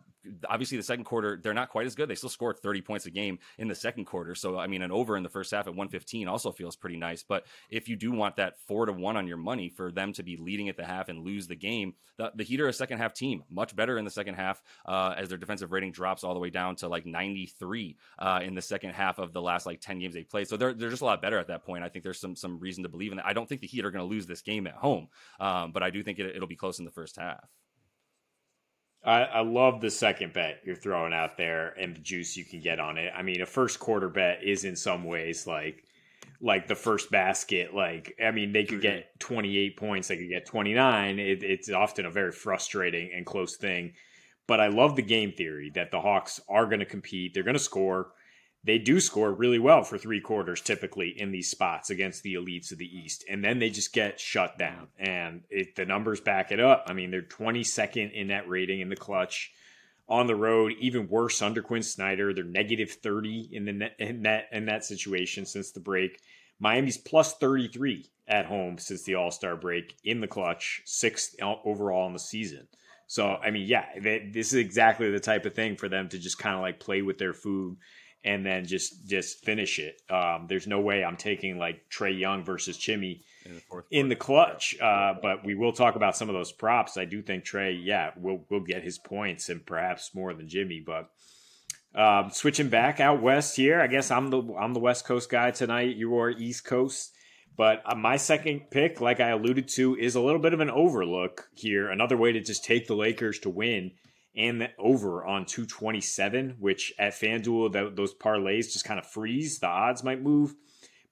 obviously 0.50 0.78
the 0.78 0.84
second 0.84 1.06
quarter 1.06 1.40
they're 1.42 1.54
not 1.54 1.70
quite 1.70 1.86
as 1.86 1.96
good. 1.96 2.10
They 2.10 2.16
still 2.16 2.30
scored 2.30 2.60
30 2.60 2.82
points 2.82 3.06
a 3.06 3.12
game 3.12 3.40
in 3.58 3.68
the 3.68 3.76
second 3.76 4.06
quarter. 4.06 4.36
So 4.36 4.58
I 4.58 4.68
mean, 4.68 4.82
an 4.82 4.92
over 4.92 5.18
in 5.18 5.24
the 5.24 5.30
first 5.30 5.52
half 5.52 5.68
at 5.68 5.76
115 5.76 6.28
also 6.28 6.52
feels 6.52 6.76
pretty 6.76 6.98
nice. 6.98 7.24
But 7.24 7.46
if 7.70 7.88
you 7.88 7.96
do 7.96 8.12
want 8.12 8.36
that 8.38 8.60
four 8.68 8.86
to 8.86 8.94
one 8.94 9.18
on 9.18 9.28
your 9.28 9.38
money 9.38 9.70
for 9.70 9.92
them 9.92 10.14
to 10.14 10.24
be 10.24 10.38
leading 10.38 10.70
at 10.70 10.78
the 10.78 10.86
half 10.86 11.10
and 11.10 11.24
lose 11.24 11.48
the 11.48 11.56
game, 11.56 11.94
the, 12.18 12.32
the 12.36 12.44
Heat 12.44 12.62
are 12.62 12.68
a 12.68 12.74
second 12.74 12.98
half 12.98 13.14
team, 13.14 13.44
much 13.50 13.76
better 13.76 13.98
in 13.98 14.06
the 14.06 14.12
second 14.12 14.36
half 14.36 14.62
uh, 14.86 15.14
as 15.18 15.30
their 15.30 15.38
defensive 15.38 15.72
rating 15.72 15.92
drops 15.92 16.24
all 16.24 16.34
the 16.34 16.40
way 16.40 16.50
down 16.50 16.76
to 16.78 16.88
like 16.88 17.06
93 17.06 17.98
uh, 18.20 18.40
in 18.44 18.56
the 18.56 18.62
second 18.62 18.92
half 18.92 19.20
of 19.20 19.34
the 19.34 19.42
last 19.42 19.66
like 19.66 19.80
10 19.82 20.00
games 20.00 20.14
they 20.14 20.24
played. 20.24 20.48
So 20.48 20.58
they're 20.58 20.74
they're 20.74 20.90
just 20.90 21.02
a 21.02 21.06
lot 21.06 21.22
better 21.22 21.40
at 21.40 21.48
that 21.48 21.66
point. 21.66 21.84
I 21.84 21.90
think 21.90 22.04
there's 22.04 22.20
some 22.20 22.36
some 22.36 22.60
reason 22.60 22.84
to 22.84 22.90
believe 22.90 23.12
in 23.12 23.18
that. 23.18 23.26
I 23.26 23.34
don't 23.34 23.48
think 23.48 23.62
the 23.62 23.68
Heat 23.68 23.86
are 23.86 23.92
going 23.92 24.04
to 24.04 24.10
lose 24.10 24.26
this 24.26 24.42
game 24.42 24.68
at 24.68 24.76
home, 24.76 25.08
um, 25.40 25.72
but 25.72 25.84
I 25.84 25.90
do 25.90 26.04
think 26.04 26.20
it, 26.20 26.36
it'll 26.36 26.48
be 26.48 26.56
close 26.56 26.80
in 26.80 26.86
the 26.86 26.92
first 26.92 27.18
half. 27.18 27.48
I, 29.10 29.24
I, 29.24 29.42
love 29.42 29.82
the 29.82 29.90
second 29.90 30.34
bet 30.34 30.62
you're 30.64 30.76
throwing 30.76 31.14
out 31.14 31.36
there 31.36 31.70
and 31.80 31.96
the 31.96 32.00
juice 32.00 32.38
you 32.38 32.46
can 32.46 32.60
get 32.60 32.80
on 32.80 33.00
it. 33.00 33.12
I 33.16 33.24
mean, 33.24 33.42
a 33.42 33.46
first 33.46 33.80
quarter 33.80 34.08
bet 34.08 34.44
is 34.44 34.66
in 34.66 34.76
some 34.76 35.04
ways 35.04 35.48
like 35.48 35.84
like 36.42 36.68
the 36.68 36.76
first 36.76 37.10
basket. 37.10 37.74
Like, 37.74 38.16
I 38.24 38.30
mean, 38.30 38.54
they 38.54 38.66
could 38.66 38.82
get 38.82 38.98
mm-hmm. 38.98 39.34
28 39.34 39.78
points, 39.78 40.08
they 40.10 40.18
could 40.18 40.30
get 40.30 40.46
29. 40.46 41.18
It, 41.18 41.44
it's 41.44 41.72
often 41.72 42.06
a 42.06 42.12
very 42.12 42.32
frustrating 42.32 43.10
and 43.16 43.26
close 43.26 43.58
thing. 43.58 43.94
But 44.46 44.60
I 44.60 44.68
love 44.68 44.96
the 44.96 45.02
game 45.02 45.32
theory 45.32 45.72
that 45.74 45.90
the 45.90 46.02
Hawks 46.02 46.40
are 46.48 46.68
going 46.68 46.80
to 46.80 46.86
compete. 46.86 47.34
They're 47.34 47.44
going 47.44 47.54
to 47.54 47.60
score. 47.60 48.12
They 48.64 48.78
do 48.78 49.00
score 49.00 49.32
really 49.32 49.60
well 49.60 49.84
for 49.84 49.98
three 49.98 50.20
quarters 50.20 50.62
typically 50.62 51.10
in 51.18 51.32
these 51.32 51.50
spots 51.50 51.90
against 51.90 52.24
the 52.24 52.34
elites 52.34 52.72
of 52.72 52.78
the 52.78 52.98
East. 52.98 53.24
And 53.30 53.44
then 53.44 53.60
they 53.60 53.70
just 53.70 53.94
get 53.94 54.20
shut 54.20 54.58
down. 54.58 54.88
And 54.98 55.44
it, 55.50 55.76
the 55.76 55.86
numbers 55.86 56.20
back 56.20 56.52
it 56.52 56.60
up. 56.60 56.86
I 56.88 56.94
mean, 56.94 57.10
they're 57.10 57.22
22nd 57.22 58.12
in 58.12 58.28
that 58.28 58.50
rating 58.50 58.82
in 58.82 58.90
the 58.90 58.98
clutch 58.98 59.54
on 60.10 60.28
the 60.28 60.36
road. 60.36 60.74
Even 60.80 61.08
worse 61.08 61.42
under 61.42 61.62
Quin 61.62 61.84
Snyder. 61.84 62.34
They're 62.34 62.44
negative 62.44 62.92
30 62.92 63.50
in 63.54 63.66
the 63.66 63.74
net, 63.74 63.96
in 63.98 64.24
that 64.24 64.50
in 64.52 64.66
that 64.66 64.84
situation 64.84 65.46
since 65.46 65.72
the 65.72 65.80
break. 65.80 66.20
Miami's 66.60 66.98
plus 66.98 67.36
33 67.36 68.06
at 68.28 68.46
home 68.46 68.78
since 68.78 69.04
the 69.04 69.16
All 69.16 69.32
Star 69.32 69.56
break 69.56 69.96
in 70.04 70.20
the 70.20 70.28
clutch, 70.28 70.82
sixth 70.86 71.36
overall 71.42 72.08
in 72.08 72.14
the 72.14 72.20
season. 72.20 72.68
So, 73.08 73.26
I 73.26 73.50
mean, 73.50 73.68
yeah, 73.68 73.86
they, 74.00 74.30
this 74.32 74.50
is 74.50 74.60
exactly 74.60 75.10
the 75.10 75.20
type 75.20 75.46
of 75.46 75.56
thing 75.56 75.78
for 75.78 75.90
them 75.90 76.10
to 76.10 76.20
just 76.20 76.38
kind 76.38 76.56
of 76.56 76.62
like 76.62 76.80
play 76.80 77.02
with 77.02 77.18
their 77.18 77.34
food 77.34 77.78
and 78.24 78.46
then 78.46 78.66
just 78.66 79.08
just 79.08 79.44
finish 79.44 79.80
it. 79.80 80.02
Um, 80.10 80.46
there's 80.48 80.68
no 80.68 80.82
way 80.82 81.04
I'm 81.04 81.18
taking 81.18 81.58
like 81.58 81.90
Trae 81.90 82.18
Young 82.18 82.44
versus 82.44 82.78
Jimmy 82.78 83.24
in 83.46 83.56
the, 83.56 83.84
in 83.92 84.10
the 84.10 84.16
clutch. 84.16 84.76
Uh, 84.80 85.14
but 85.22 85.46
we 85.46 85.56
will 85.56 85.72
talk 85.72 85.96
about 85.96 86.18
some 86.18 86.30
of 86.30 86.36
those 86.36 86.52
props. 86.52 86.98
I 86.98 87.06
do 87.06 87.22
think 87.22 87.46
Trae, 87.46 87.80
yeah, 87.82 88.12
will 88.18 88.46
will 88.50 88.62
get 88.62 88.84
his 88.84 88.98
points 88.98 89.50
and 89.50 89.66
perhaps 89.66 90.14
more 90.14 90.34
than 90.34 90.50
Jimmy. 90.50 90.84
But 90.86 91.10
um, 91.96 92.30
switching 92.32 92.70
back 92.70 93.00
out 93.00 93.22
west 93.22 93.56
here, 93.56 93.80
I 93.80 93.88
guess 93.88 94.12
I'm 94.12 94.30
the 94.30 94.42
I'm 94.60 94.74
the 94.74 94.80
West 94.80 95.06
Coast 95.06 95.30
guy 95.30 95.52
tonight. 95.52 95.96
You 95.96 96.18
are 96.18 96.30
East 96.30 96.66
Coast. 96.66 97.14
But 97.56 97.82
uh, 97.86 97.96
my 97.96 98.16
second 98.16 98.72
pick, 98.72 99.02
like 99.02 99.20
I 99.20 99.30
alluded 99.30 99.68
to, 99.70 99.98
is 99.98 100.16
a 100.16 100.22
little 100.22 100.40
bit 100.40 100.54
of 100.54 100.62
an 100.62 100.70
overlook 100.70 101.50
here. 101.56 101.90
Another 101.90 102.16
way 102.16 102.32
to 102.32 102.40
just 102.40 102.64
take 102.64 102.88
the 102.88 102.96
Lakers 102.96 103.40
to 103.40 103.50
win 103.50 103.92
and 104.36 104.62
the 104.62 104.70
over 104.78 105.26
on 105.26 105.46
227, 105.46 106.58
which 106.60 106.94
at 107.00 107.14
FanDuel, 107.14 107.72
the, 107.72 107.92
those 107.94 108.14
parlays 108.14 108.72
just 108.72 108.86
kind 108.86 109.00
of 109.00 109.08
freeze. 109.08 109.60
The 109.60 109.68
odds 109.68 110.04
might 110.04 110.22
move, 110.22 110.56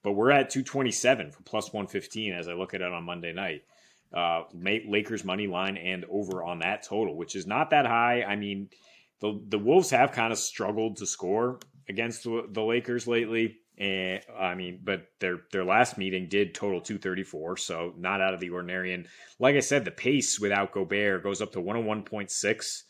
but 0.02 0.12
we're 0.12 0.30
at 0.30 0.50
227 0.50 1.32
for 1.32 1.42
plus 1.42 1.72
115 1.72 2.32
as 2.32 2.48
I 2.48 2.54
look 2.54 2.74
at 2.74 2.80
it 2.80 2.92
on 2.92 3.04
Monday 3.04 3.32
night. 3.32 3.62
Uh, 4.12 4.44
Lakers 4.54 5.24
money 5.24 5.46
line 5.46 5.76
and 5.76 6.06
over 6.06 6.42
on 6.42 6.60
that 6.60 6.82
total, 6.82 7.14
which 7.14 7.36
is 7.36 7.46
not 7.46 7.70
that 7.70 7.86
high. 7.86 8.22
I 8.22 8.36
mean, 8.36 8.70
the 9.20 9.38
the 9.48 9.58
Wolves 9.58 9.90
have 9.90 10.12
kind 10.12 10.32
of 10.32 10.38
struggled 10.38 10.96
to 10.98 11.06
score 11.06 11.58
against 11.88 12.24
the, 12.24 12.46
the 12.50 12.62
Lakers 12.62 13.06
lately. 13.06 13.58
And 13.76 14.22
I 14.38 14.54
mean, 14.54 14.80
but 14.82 15.08
their 15.20 15.42
their 15.52 15.64
last 15.64 15.98
meeting 15.98 16.28
did 16.28 16.54
total 16.54 16.80
234, 16.80 17.58
so 17.58 17.92
not 17.98 18.22
out 18.22 18.32
of 18.32 18.40
the 18.40 18.50
ordinary. 18.50 18.94
And 18.94 19.06
like 19.38 19.56
I 19.56 19.60
said, 19.60 19.84
the 19.84 19.90
pace 19.90 20.40
without 20.40 20.72
Gobert 20.72 21.22
goes 21.22 21.42
up 21.42 21.52
to 21.52 21.60
101.6 21.60 22.82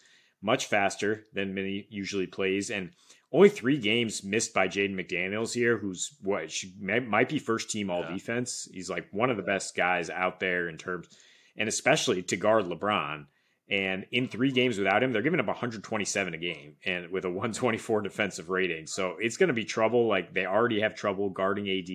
much 0.43 0.67
faster 0.67 1.27
than 1.33 1.55
Mini 1.55 1.87
usually 1.91 2.27
plays, 2.27 2.71
and 2.71 2.91
only 3.33 3.49
three 3.49 3.79
games 3.79 4.25
missed 4.25 4.55
by 4.55 4.69
Jaden 4.69 4.95
McDaniels 4.95 5.53
here, 5.53 5.77
who's 5.77 6.17
what 6.23 6.51
She 6.51 6.73
might 6.81 7.29
be 7.29 7.39
first 7.39 7.71
team 7.71 7.91
all 7.91 8.01
yeah. 8.01 8.13
defense. 8.13 8.69
He's 8.73 8.89
like 8.89 9.09
one 9.13 9.31
of 9.31 9.37
the 9.37 9.43
best 9.43 9.77
guys 9.77 10.09
out 10.09 10.41
there 10.41 10.69
in 10.69 10.79
terms, 10.79 11.09
and 11.57 11.69
especially 11.69 12.23
to 12.25 12.37
guard 12.37 12.65
LeBron. 12.65 13.27
And 13.71 14.07
in 14.13 14.29
three 14.29 14.51
games 14.51 14.79
without 14.79 15.03
him, 15.03 15.13
they're 15.13 15.21
giving 15.21 15.41
up 15.41 15.47
127 15.47 16.33
a 16.33 16.39
game 16.39 16.77
and 16.87 17.11
with 17.11 17.27
a 17.27 17.29
124 17.29 18.01
defensive 18.01 18.49
rating. 18.49 18.87
So 18.87 19.17
it's 19.21 19.37
going 19.37 19.49
to 19.49 19.55
be 19.55 19.67
trouble. 19.67 20.09
Like 20.09 20.33
they 20.33 20.47
already 20.47 20.81
have 20.81 20.95
trouble 20.95 21.29
guarding 21.29 21.69
AD. 21.69 21.87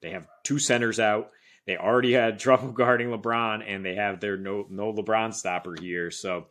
They 0.00 0.10
have 0.10 0.26
two 0.42 0.58
centers 0.58 0.98
out. 0.98 1.30
They 1.66 1.76
already 1.76 2.14
had 2.14 2.38
trouble 2.38 2.72
guarding 2.72 3.08
LeBron, 3.08 3.62
and 3.66 3.84
they 3.84 3.96
have 3.96 4.20
their 4.20 4.38
no 4.38 4.66
no 4.70 4.94
LeBron 4.94 5.34
stopper 5.34 5.74
here. 5.78 6.10
So 6.10 6.46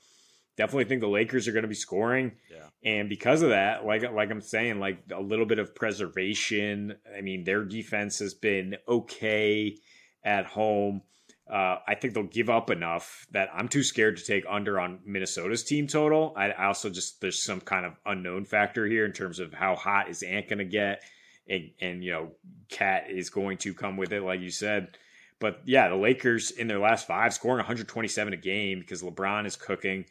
definitely 0.58 0.86
think 0.86 1.02
the 1.02 1.08
Lakers 1.08 1.48
are 1.48 1.54
going 1.54 1.64
to 1.64 1.70
be 1.70 1.76
scoring. 1.76 2.34
Yeah. 2.52 2.66
And 2.84 3.08
because 3.08 3.42
of 3.42 3.50
that, 3.50 3.86
like 3.86 4.04
like 4.12 4.30
I'm 4.30 4.42
saying, 4.42 4.80
like 4.80 5.00
a 5.16 5.22
little 5.22 5.46
bit 5.46 5.60
of 5.60 5.74
preservation. 5.74 6.96
I 7.16 7.22
mean, 7.22 7.44
their 7.44 7.64
defense 7.64 8.20
has 8.20 8.34
been 8.34 8.76
okay 8.88 9.78
at 10.24 10.46
home. 10.46 11.04
Uh, 11.50 11.78
I 11.88 11.96
think 11.96 12.14
they'll 12.14 12.24
give 12.24 12.50
up 12.50 12.70
enough 12.70 13.26
that 13.32 13.50
I'm 13.54 13.70
too 13.70 13.84
scared 13.84 14.18
to 14.18 14.24
take 14.24 14.44
under 14.50 14.80
on 14.80 15.00
Minnesota's 15.06 15.64
team 15.64 15.88
total. 15.88 16.34
I, 16.36 16.50
I 16.50 16.66
also 16.66 16.90
just 16.90 17.22
there's 17.22 17.42
some 17.42 17.62
kind 17.62 17.86
of 17.86 17.94
unknown 18.06 18.44
factor 18.44 18.86
here 18.86 19.06
in 19.06 19.14
terms 19.14 19.40
of 19.40 19.54
how 19.54 19.76
hot 19.76 20.10
is 20.10 20.24
Ant 20.24 20.50
going 20.50 20.60
to 20.60 20.66
get, 20.66 21.04
and, 21.48 21.72
and 21.80 22.04
you 22.04 22.12
know, 22.12 22.32
KAT 22.70 23.10
is 23.10 23.30
going 23.30 23.60
to 23.60 23.74
come 23.74 23.96
with 23.96 24.12
it, 24.12 24.24
like 24.24 24.42
you 24.42 24.50
said. 24.50 24.98
But 25.40 25.62
yeah, 25.66 25.88
the 25.88 25.96
Lakers 25.96 26.52
in 26.52 26.68
their 26.68 26.80
last 26.80 27.08
five 27.08 27.34
scoring 27.34 27.60
127 27.60 28.34
a 28.34 28.38
game 28.38 28.80
because 28.80 29.02
LeBron 29.02 29.46
is 29.46 29.56
cooking 29.56 30.04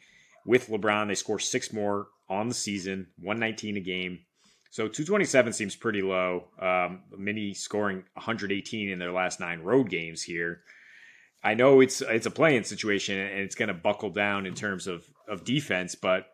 with 0.47 0.69
LeBron. 0.69 1.07
They 1.07 1.15
score 1.15 1.37
six 1.37 1.71
more 1.71 2.07
on 2.27 2.47
the 2.47 2.55
season, 2.55 3.07
119 3.19 3.77
a 3.77 3.79
game. 3.81 4.19
So 4.71 4.87
227 4.87 5.53
seems 5.53 5.75
pretty 5.75 6.01
low. 6.01 6.45
Um, 6.59 7.01
Mini 7.15 7.53
scoring 7.53 8.03
118 8.13 8.89
in 8.89 8.99
their 8.99 9.11
last 9.11 9.39
nine 9.39 9.61
road 9.61 9.89
games 9.89 10.23
here. 10.23 10.61
I 11.43 11.53
know 11.53 11.81
it's 11.81 12.01
it's 12.01 12.25
a 12.25 12.31
play-in 12.31 12.63
situation 12.63 13.17
and 13.17 13.39
it's 13.41 13.55
going 13.55 13.67
to 13.67 13.73
buckle 13.73 14.09
down 14.09 14.45
in 14.45 14.55
terms 14.55 14.87
of 14.87 15.05
of 15.27 15.43
defense, 15.43 15.95
but 15.95 16.25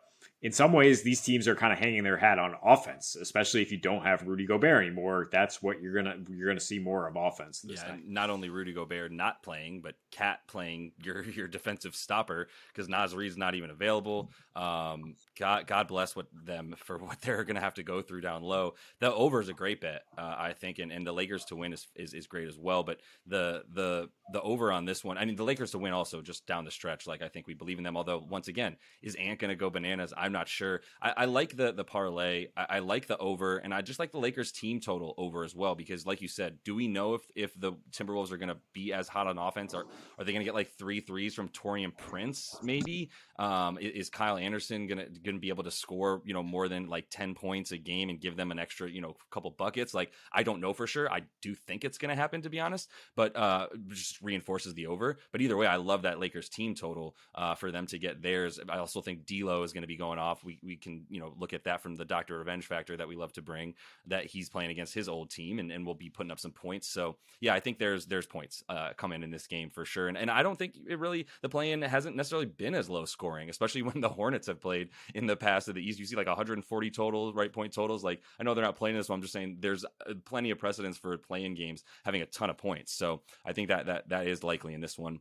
in 0.44 0.52
some 0.52 0.74
ways, 0.74 1.00
these 1.00 1.22
teams 1.22 1.48
are 1.48 1.54
kind 1.54 1.72
of 1.72 1.78
hanging 1.78 2.04
their 2.04 2.18
hat 2.18 2.38
on 2.38 2.54
offense, 2.62 3.16
especially 3.16 3.62
if 3.62 3.72
you 3.72 3.78
don't 3.78 4.04
have 4.04 4.26
Rudy 4.26 4.44
Gobert 4.44 4.84
anymore. 4.84 5.30
That's 5.32 5.62
what 5.62 5.80
you're 5.80 5.94
gonna 5.94 6.18
you're 6.28 6.48
gonna 6.48 6.60
see 6.60 6.78
more 6.78 7.08
of 7.08 7.16
offense. 7.16 7.64
yeah, 7.66 7.96
not 8.06 8.28
only 8.28 8.50
Rudy 8.50 8.74
Gobert 8.74 9.10
not 9.10 9.42
playing, 9.42 9.80
but 9.80 9.94
KAT 10.12 10.40
playing 10.46 10.92
your 11.02 11.22
your 11.30 11.48
defensive 11.48 11.96
stopper 11.96 12.48
because 12.68 13.14
Reid's 13.14 13.38
not 13.38 13.54
even 13.54 13.70
available. 13.70 14.32
Um, 14.54 15.16
God 15.38 15.66
God 15.66 15.88
bless 15.88 16.14
what 16.14 16.26
them 16.30 16.74
for 16.84 16.98
what 16.98 17.22
they're 17.22 17.44
gonna 17.44 17.60
have 17.60 17.74
to 17.74 17.82
go 17.82 18.02
through 18.02 18.20
down 18.20 18.42
low. 18.42 18.74
The 19.00 19.14
over 19.14 19.40
is 19.40 19.48
a 19.48 19.54
great 19.54 19.80
bet, 19.80 20.02
uh, 20.18 20.34
I 20.38 20.52
think, 20.52 20.78
and, 20.78 20.92
and 20.92 21.06
the 21.06 21.12
Lakers 21.12 21.46
to 21.46 21.56
win 21.56 21.72
is, 21.72 21.86
is 21.96 22.12
is 22.12 22.26
great 22.26 22.48
as 22.48 22.58
well. 22.58 22.82
But 22.82 23.00
the 23.26 23.64
the 23.72 24.10
the 24.30 24.42
over 24.42 24.70
on 24.70 24.84
this 24.84 25.02
one, 25.02 25.16
I 25.16 25.24
mean, 25.24 25.36
the 25.36 25.42
Lakers 25.42 25.70
to 25.70 25.78
win 25.78 25.94
also 25.94 26.20
just 26.20 26.46
down 26.46 26.66
the 26.66 26.70
stretch. 26.70 27.06
Like 27.06 27.22
I 27.22 27.28
think 27.28 27.46
we 27.46 27.54
believe 27.54 27.78
in 27.78 27.84
them. 27.84 27.96
Although 27.96 28.26
once 28.28 28.48
again, 28.48 28.76
is 29.00 29.14
Ant 29.14 29.38
gonna 29.40 29.56
go 29.56 29.70
bananas? 29.70 30.12
I'm 30.14 30.33
not 30.34 30.48
sure. 30.48 30.82
I, 31.00 31.14
I 31.16 31.24
like 31.24 31.56
the 31.56 31.72
the 31.72 31.84
parlay. 31.84 32.48
I, 32.54 32.66
I, 32.68 32.78
like 32.80 33.06
the 33.06 33.16
over, 33.16 33.56
and 33.56 33.72
I 33.72 33.80
just 33.80 33.98
like 33.98 34.12
the 34.12 34.18
Lakers 34.18 34.52
team 34.52 34.80
total 34.80 35.14
over 35.16 35.44
as 35.44 35.54
well 35.54 35.74
because, 35.74 36.04
like 36.04 36.20
you 36.20 36.28
said, 36.28 36.58
do 36.64 36.74
we 36.74 36.88
know 36.88 37.14
if 37.14 37.22
if 37.34 37.58
the 37.58 37.72
Timberwolves 37.90 38.32
are 38.32 38.36
going 38.36 38.50
to 38.50 38.58
be 38.74 38.92
as 38.92 39.08
hot 39.08 39.26
on 39.26 39.38
offense? 39.38 39.72
Or 39.72 39.86
are 40.18 40.24
they 40.24 40.32
going 40.32 40.40
to 40.40 40.44
get 40.44 40.54
like 40.54 40.76
three 40.76 41.00
threes 41.00 41.34
from 41.34 41.48
Taurean 41.48 41.96
Prince? 41.96 42.58
Maybe 42.62 43.10
um, 43.38 43.78
is 43.80 44.10
Kyle 44.10 44.36
Anderson 44.36 44.86
going 44.86 44.98
to 44.98 45.06
going 45.20 45.36
to 45.36 45.40
be 45.40 45.48
able 45.48 45.64
to 45.64 45.70
score 45.70 46.20
you 46.26 46.34
know 46.34 46.42
more 46.42 46.68
than 46.68 46.88
like 46.88 47.06
ten 47.10 47.34
points 47.34 47.72
a 47.72 47.78
game 47.78 48.10
and 48.10 48.20
give 48.20 48.36
them 48.36 48.50
an 48.50 48.58
extra 48.58 48.90
you 48.90 49.00
know 49.00 49.16
couple 49.30 49.50
buckets? 49.52 49.94
Like 49.94 50.12
I 50.32 50.42
don't 50.42 50.60
know 50.60 50.74
for 50.74 50.86
sure. 50.86 51.10
I 51.10 51.22
do 51.40 51.54
think 51.54 51.84
it's 51.84 51.98
going 51.98 52.10
to 52.10 52.20
happen 52.20 52.42
to 52.42 52.50
be 52.50 52.60
honest, 52.60 52.90
but 53.16 53.34
uh, 53.36 53.68
just 53.88 54.20
reinforces 54.20 54.74
the 54.74 54.88
over. 54.88 55.18
But 55.32 55.40
either 55.40 55.56
way, 55.56 55.66
I 55.66 55.76
love 55.76 56.02
that 56.02 56.20
Lakers 56.20 56.48
team 56.48 56.74
total 56.74 57.16
uh, 57.34 57.54
for 57.54 57.70
them 57.70 57.86
to 57.86 57.98
get 57.98 58.20
theirs. 58.20 58.58
I 58.68 58.78
also 58.78 59.00
think 59.00 59.26
D'Lo 59.26 59.62
is 59.62 59.72
going 59.72 59.82
to 59.82 59.88
be 59.88 59.96
going 59.96 60.13
off. 60.18 60.44
We 60.44 60.58
we 60.62 60.76
can 60.76 61.04
you 61.08 61.20
know 61.20 61.34
look 61.38 61.52
at 61.52 61.64
that 61.64 61.82
from 61.82 61.96
the 61.96 62.04
Doctor 62.04 62.38
Revenge 62.38 62.66
factor 62.66 62.96
that 62.96 63.08
we 63.08 63.16
love 63.16 63.32
to 63.34 63.42
bring. 63.42 63.74
That 64.06 64.26
he's 64.26 64.48
playing 64.48 64.70
against 64.70 64.94
his 64.94 65.08
old 65.08 65.30
team 65.30 65.58
and, 65.58 65.70
and 65.70 65.86
will 65.86 65.94
be 65.94 66.10
putting 66.10 66.30
up 66.30 66.40
some 66.40 66.52
points. 66.52 66.88
So 66.88 67.16
yeah, 67.40 67.54
I 67.54 67.60
think 67.60 67.78
there's 67.78 68.06
there's 68.06 68.26
points 68.26 68.62
uh, 68.68 68.90
coming 68.96 69.22
in 69.22 69.30
this 69.30 69.46
game 69.46 69.70
for 69.70 69.84
sure. 69.84 70.08
And 70.08 70.16
and 70.16 70.30
I 70.30 70.42
don't 70.42 70.58
think 70.58 70.76
it 70.88 70.98
really 70.98 71.26
the 71.42 71.48
play-in 71.48 71.82
hasn't 71.82 72.16
necessarily 72.16 72.46
been 72.46 72.74
as 72.74 72.88
low 72.88 73.04
scoring, 73.04 73.50
especially 73.50 73.82
when 73.82 74.00
the 74.00 74.08
Hornets 74.08 74.46
have 74.46 74.60
played 74.60 74.90
in 75.14 75.26
the 75.26 75.36
past 75.36 75.68
of 75.68 75.74
the 75.74 75.86
East. 75.86 75.98
You 75.98 76.06
see 76.06 76.16
like 76.16 76.26
140 76.26 76.90
total 76.90 77.32
right 77.32 77.52
point 77.52 77.72
totals. 77.72 78.04
Like 78.04 78.22
I 78.38 78.42
know 78.42 78.54
they're 78.54 78.64
not 78.64 78.76
playing 78.76 78.96
this, 78.96 79.08
but 79.08 79.14
I'm 79.14 79.22
just 79.22 79.32
saying 79.32 79.58
there's 79.60 79.84
uh, 79.84 80.14
plenty 80.24 80.50
of 80.50 80.58
precedence 80.58 80.98
for 80.98 81.16
play-in 81.18 81.54
games 81.54 81.84
having 82.04 82.22
a 82.22 82.26
ton 82.26 82.50
of 82.50 82.58
points. 82.58 82.92
So 82.92 83.22
I 83.44 83.52
think 83.52 83.68
that 83.68 83.86
that 83.86 84.08
that 84.08 84.26
is 84.26 84.44
likely 84.44 84.74
in 84.74 84.80
this 84.80 84.98
one. 84.98 85.20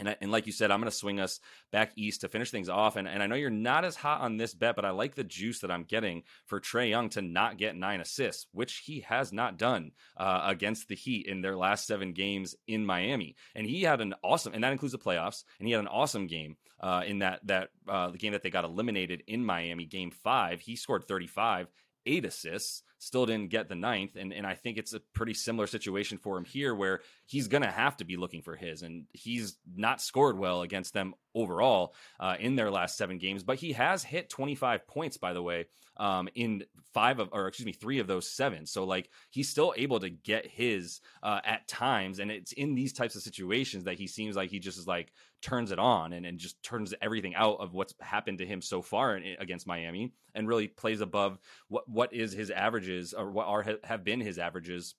And, 0.00 0.16
and 0.20 0.32
like 0.32 0.46
you 0.46 0.52
said, 0.52 0.70
I'm 0.70 0.80
going 0.80 0.90
to 0.90 0.96
swing 0.96 1.20
us 1.20 1.38
back 1.70 1.92
east 1.94 2.22
to 2.22 2.28
finish 2.28 2.50
things 2.50 2.68
off. 2.68 2.96
And, 2.96 3.06
and 3.06 3.22
I 3.22 3.26
know 3.26 3.36
you're 3.36 3.50
not 3.50 3.84
as 3.84 3.94
hot 3.94 4.22
on 4.22 4.36
this 4.36 4.54
bet, 4.54 4.74
but 4.74 4.84
I 4.84 4.90
like 4.90 5.14
the 5.14 5.22
juice 5.22 5.60
that 5.60 5.70
I'm 5.70 5.84
getting 5.84 6.24
for 6.46 6.60
Trae 6.60 6.88
Young 6.88 7.10
to 7.10 7.22
not 7.22 7.58
get 7.58 7.76
nine 7.76 8.00
assists, 8.00 8.46
which 8.52 8.78
he 8.78 9.00
has 9.00 9.32
not 9.32 9.58
done 9.58 9.92
uh, 10.16 10.42
against 10.44 10.88
the 10.88 10.96
Heat 10.96 11.26
in 11.26 11.42
their 11.42 11.56
last 11.56 11.86
seven 11.86 12.12
games 12.12 12.56
in 12.66 12.84
Miami. 12.84 13.36
And 13.54 13.66
he 13.66 13.82
had 13.82 14.00
an 14.00 14.14
awesome, 14.24 14.54
and 14.54 14.64
that 14.64 14.72
includes 14.72 14.92
the 14.92 14.98
playoffs. 14.98 15.44
And 15.58 15.68
he 15.68 15.72
had 15.72 15.80
an 15.80 15.88
awesome 15.88 16.26
game 16.26 16.56
uh, 16.80 17.02
in 17.06 17.20
that 17.20 17.46
that 17.46 17.68
uh, 17.88 18.10
the 18.10 18.18
game 18.18 18.32
that 18.32 18.42
they 18.42 18.50
got 18.50 18.64
eliminated 18.64 19.22
in 19.26 19.44
Miami, 19.44 19.84
Game 19.84 20.10
Five. 20.10 20.60
He 20.60 20.76
scored 20.76 21.06
35 21.06 21.68
eight 22.06 22.24
assists, 22.24 22.82
still 23.00 23.24
didn't 23.26 23.50
get 23.50 23.68
the 23.68 23.74
ninth. 23.74 24.14
And, 24.14 24.32
and 24.32 24.46
I 24.46 24.54
think 24.54 24.76
it's 24.76 24.92
a 24.92 25.00
pretty 25.14 25.34
similar 25.34 25.66
situation 25.66 26.18
for 26.18 26.36
him 26.36 26.44
here 26.44 26.74
where 26.74 27.00
he's 27.26 27.48
going 27.48 27.62
to 27.62 27.70
have 27.70 27.96
to 27.96 28.04
be 28.04 28.16
looking 28.16 28.42
for 28.42 28.54
his. 28.54 28.82
And 28.82 29.06
he's 29.12 29.56
not 29.74 30.02
scored 30.02 30.38
well 30.38 30.62
against 30.62 30.92
them 30.92 31.14
overall 31.34 31.94
uh, 32.20 32.36
in 32.38 32.56
their 32.56 32.70
last 32.70 32.98
seven 32.98 33.18
games, 33.18 33.42
but 33.42 33.58
he 33.58 33.72
has 33.72 34.04
hit 34.04 34.28
25 34.28 34.86
points, 34.86 35.16
by 35.16 35.32
the 35.32 35.42
way, 35.42 35.66
um, 36.00 36.30
in 36.34 36.64
five 36.94 37.20
of, 37.20 37.28
or 37.30 37.46
excuse 37.46 37.66
me, 37.66 37.72
three 37.72 37.98
of 37.98 38.06
those 38.06 38.28
seven. 38.28 38.64
So 38.66 38.84
like 38.84 39.10
he's 39.28 39.50
still 39.50 39.74
able 39.76 40.00
to 40.00 40.08
get 40.08 40.46
his 40.46 41.00
uh, 41.22 41.40
at 41.44 41.68
times. 41.68 42.18
And 42.18 42.30
it's 42.30 42.52
in 42.52 42.74
these 42.74 42.94
types 42.94 43.14
of 43.14 43.22
situations 43.22 43.84
that 43.84 43.98
he 43.98 44.06
seems 44.06 44.34
like 44.34 44.50
he 44.50 44.58
just 44.58 44.78
is 44.78 44.86
like 44.86 45.12
turns 45.42 45.72
it 45.72 45.78
on 45.78 46.14
and, 46.14 46.24
and 46.24 46.38
just 46.38 46.60
turns 46.62 46.94
everything 47.02 47.34
out 47.34 47.58
of 47.60 47.74
what's 47.74 47.94
happened 48.00 48.38
to 48.38 48.46
him 48.46 48.62
so 48.62 48.80
far 48.80 49.18
in, 49.18 49.36
against 49.38 49.66
Miami 49.66 50.14
and 50.34 50.48
really 50.48 50.68
plays 50.68 51.02
above 51.02 51.38
what, 51.68 51.86
what 51.86 52.14
is 52.14 52.32
his 52.32 52.50
averages 52.50 53.12
or 53.12 53.30
what 53.30 53.46
are 53.46 53.64
have 53.84 54.02
been 54.02 54.20
his 54.20 54.38
averages 54.38 54.94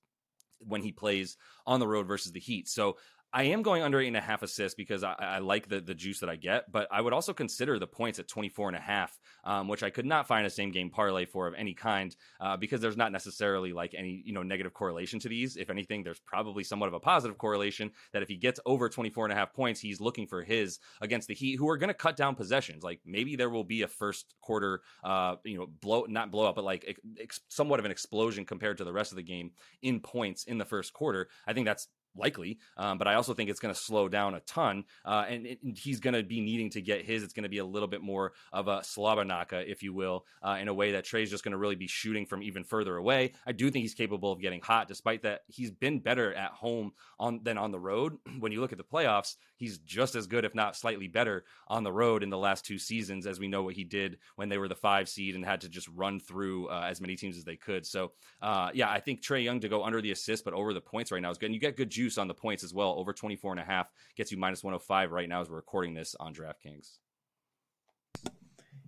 when 0.60 0.84
he 0.84 0.92
plays 0.92 1.36
on 1.66 1.80
the 1.80 1.88
road 1.88 2.06
versus 2.06 2.32
the 2.32 2.40
Heat. 2.40 2.70
So 2.70 2.98
I 3.34 3.44
am 3.44 3.62
going 3.62 3.82
under 3.82 4.02
eight 4.02 4.08
and 4.08 4.18
a 4.18 4.22
half 4.22 4.44
assists 4.44 4.76
because 4.76 5.04
I, 5.04 5.14
I, 5.18 5.40
like 5.40 5.70
the, 5.70 5.80
the 5.80 5.94
juice 5.94 6.20
that 6.20 6.30
I 6.30 6.36
get, 6.36 6.70
but 6.70 6.88
I 6.92 7.00
would 7.00 7.14
also 7.14 7.34
consider 7.34 7.80
the 7.80 7.88
points 7.88 8.20
at 8.20 8.28
24 8.28 8.70
and 8.70 8.78
a 8.78 8.82
half, 8.82 9.18
um, 9.46 9.70
which 9.70 9.84
I 9.84 9.90
could 9.90 10.06
not 10.06 10.28
find 10.28 10.46
a 10.46 10.50
same 10.50 10.72
game 10.72 10.90
parlay 10.90 11.26
for 11.26 11.48
of 11.48 11.54
any 11.54 11.74
kind 11.74 12.14
uh, 12.42 12.58
because 12.58 12.82
there's 12.82 12.98
not 12.98 13.14
necessarily 13.14 13.72
like 13.72 13.96
any, 13.98 14.22
you 14.26 14.34
know, 14.34 14.44
negative 14.44 14.74
correlation 14.74 15.18
to 15.20 15.30
these. 15.30 15.56
If 15.56 15.70
anything, 15.70 16.04
there's 16.04 16.20
probably 16.20 16.66
somewhat 16.66 16.88
of 16.88 16.94
a 16.94 17.00
positive 17.00 17.38
correlation 17.38 17.92
that 18.12 18.22
if 18.22 18.28
he 18.28 18.36
gets 18.36 18.60
over 18.66 18.90
24 18.90 19.26
and 19.26 19.34
a 19.34 19.36
half 19.36 19.54
points, 19.54 19.80
he's 19.80 20.02
looking 20.02 20.28
for 20.28 20.44
his 20.44 20.80
against 21.00 21.30
the 21.30 21.34
Heat, 21.34 21.56
who 21.56 21.70
are 21.70 21.78
going 21.78 21.88
to 21.88 21.94
cut 21.94 22.18
down 22.18 22.36
possessions. 22.36 22.84
Like 22.84 23.00
maybe 23.06 23.38
there 23.38 23.50
will 23.50 23.64
be 23.64 23.84
a 23.84 23.88
first 23.88 24.36
quarter, 24.42 24.82
uh, 25.06 25.36
you 25.46 25.58
know, 25.58 25.68
blow, 25.68 26.06
not 26.10 26.32
blow 26.32 26.48
up, 26.48 26.56
but 26.56 26.66
like 26.66 27.00
ex- 27.20 27.40
somewhat 27.48 27.80
of 27.80 27.86
an 27.86 27.92
explosion 27.92 28.46
compared 28.46 28.78
to 28.80 28.84
the 28.84 28.94
rest 28.94 29.14
of 29.14 29.16
the 29.16 29.24
game 29.24 29.52
in 29.82 30.02
points 30.02 30.44
in 30.44 30.58
the 30.58 30.66
first 30.66 30.92
quarter. 30.92 31.30
I 31.48 31.54
think 31.54 31.66
that's 31.66 31.88
likely, 32.16 32.60
um, 32.78 32.98
but 32.98 33.08
I 33.08 33.16
also 33.16 33.34
think 33.34 33.50
it's 33.50 33.60
going 33.60 33.74
to 33.74 33.80
slow 33.80 34.08
down 34.10 34.36
a 34.36 34.40
ton, 34.42 34.86
uh, 35.06 35.26
and, 35.28 35.46
it, 35.46 35.60
he's 35.76 36.00
going 36.00 36.14
to 36.14 36.24
be 36.24 36.42
needing 36.42 36.70
to 36.72 36.82
get 36.82 37.06
his. 37.06 37.24
It's 37.24 37.34
going 37.34 37.44
to 37.44 37.50
be 37.50 37.60
a 37.60 37.66
little 37.66 37.88
bit 37.88 38.02
more 38.02 38.34
of 38.52 38.68
a 38.68 38.80
slobberknocker, 38.80 39.66
if 39.66 39.84
you 39.84 39.94
will, 39.94 40.26
uh, 40.42 40.58
in 40.60 40.68
a 40.68 40.74
way 40.74 40.94
that 40.94 41.06
Trae's 41.06 41.30
just 41.30 41.44
going 41.44 41.52
to 41.52 41.58
really 41.58 41.76
be 41.76 41.88
shooting 41.88 42.26
from 42.26 42.44
even 42.44 42.64
further 42.64 42.98
away. 42.98 43.34
I 43.46 43.52
do 43.52 43.70
think 43.70 43.84
he's 43.84 43.94
capable 43.94 44.32
of 44.32 44.42
getting 44.42 44.62
hot, 44.62 44.88
despite 44.88 45.24
that 45.24 45.42
he's 45.48 45.72
been 45.72 46.00
better 46.00 46.34
at 46.34 46.52
home 46.52 46.94
on 47.20 47.42
than 47.44 47.58
on 47.58 47.72
the 47.72 47.80
road. 47.80 48.18
when 48.40 48.52
you 48.52 48.62
look 48.62 48.72
at 48.72 48.78
the 48.78 48.84
playoffs, 48.84 49.36
he's 49.56 49.78
just 49.80 50.16
as 50.16 50.28
good, 50.28 50.46
if 50.46 50.56
not 50.56 50.76
slightly 50.76 51.08
better, 51.08 51.46
on 51.68 51.84
the 51.84 51.92
road 51.92 52.24
in 52.24 52.30
the 52.30 52.38
last 52.38 52.66
two 52.66 52.78
seasons, 52.78 53.28
as 53.28 53.40
we 53.40 53.48
know 53.48 53.64
what 53.64 53.76
he 53.76 53.84
did 53.84 54.18
when 54.36 54.50
they 54.50 54.58
were 54.58 54.68
the 54.68 54.76
five 54.76 55.08
seed 55.08 55.36
and 55.36 55.46
had 55.46 55.62
to 55.62 55.70
just 55.70 55.88
run 55.90 56.20
through 56.20 56.68
uh, 56.70 56.88
as 56.90 57.00
many 57.02 57.16
teams 57.16 57.38
as 57.38 57.44
they 57.44 57.56
could. 57.56 57.86
So, 57.86 58.12
uh, 58.42 58.72
yeah, 58.74 58.90
I 58.90 59.00
think 59.00 59.22
Trae 59.22 59.44
Young 59.44 59.60
to 59.62 59.70
go 59.70 59.84
under 59.84 60.02
the 60.02 60.12
assist, 60.12 60.44
but 60.44 60.54
over 60.54 60.74
the 60.74 60.82
points 60.82 61.12
right 61.12 61.22
now 61.22 61.30
is 61.30 61.38
good. 61.38 61.48
And 61.48 61.56
you 61.56 61.62
get 61.62 61.78
good 61.78 61.90
juice 62.02 62.18
on 62.18 62.28
the 62.28 62.34
points 62.34 62.64
as 62.64 62.74
well. 62.74 62.96
Over 62.98 63.14
24 63.14 63.54
and 63.54 63.62
a 63.62 63.64
half 63.64 63.88
gets 64.16 64.32
you 64.32 64.38
minus 64.38 64.64
105 64.64 65.12
right 65.12 65.30
now 65.30 65.42
as 65.42 65.50
we're 65.50 65.58
recording 65.58 65.94
this 65.94 66.16
on 66.20 66.34
DraftKings. 66.34 66.98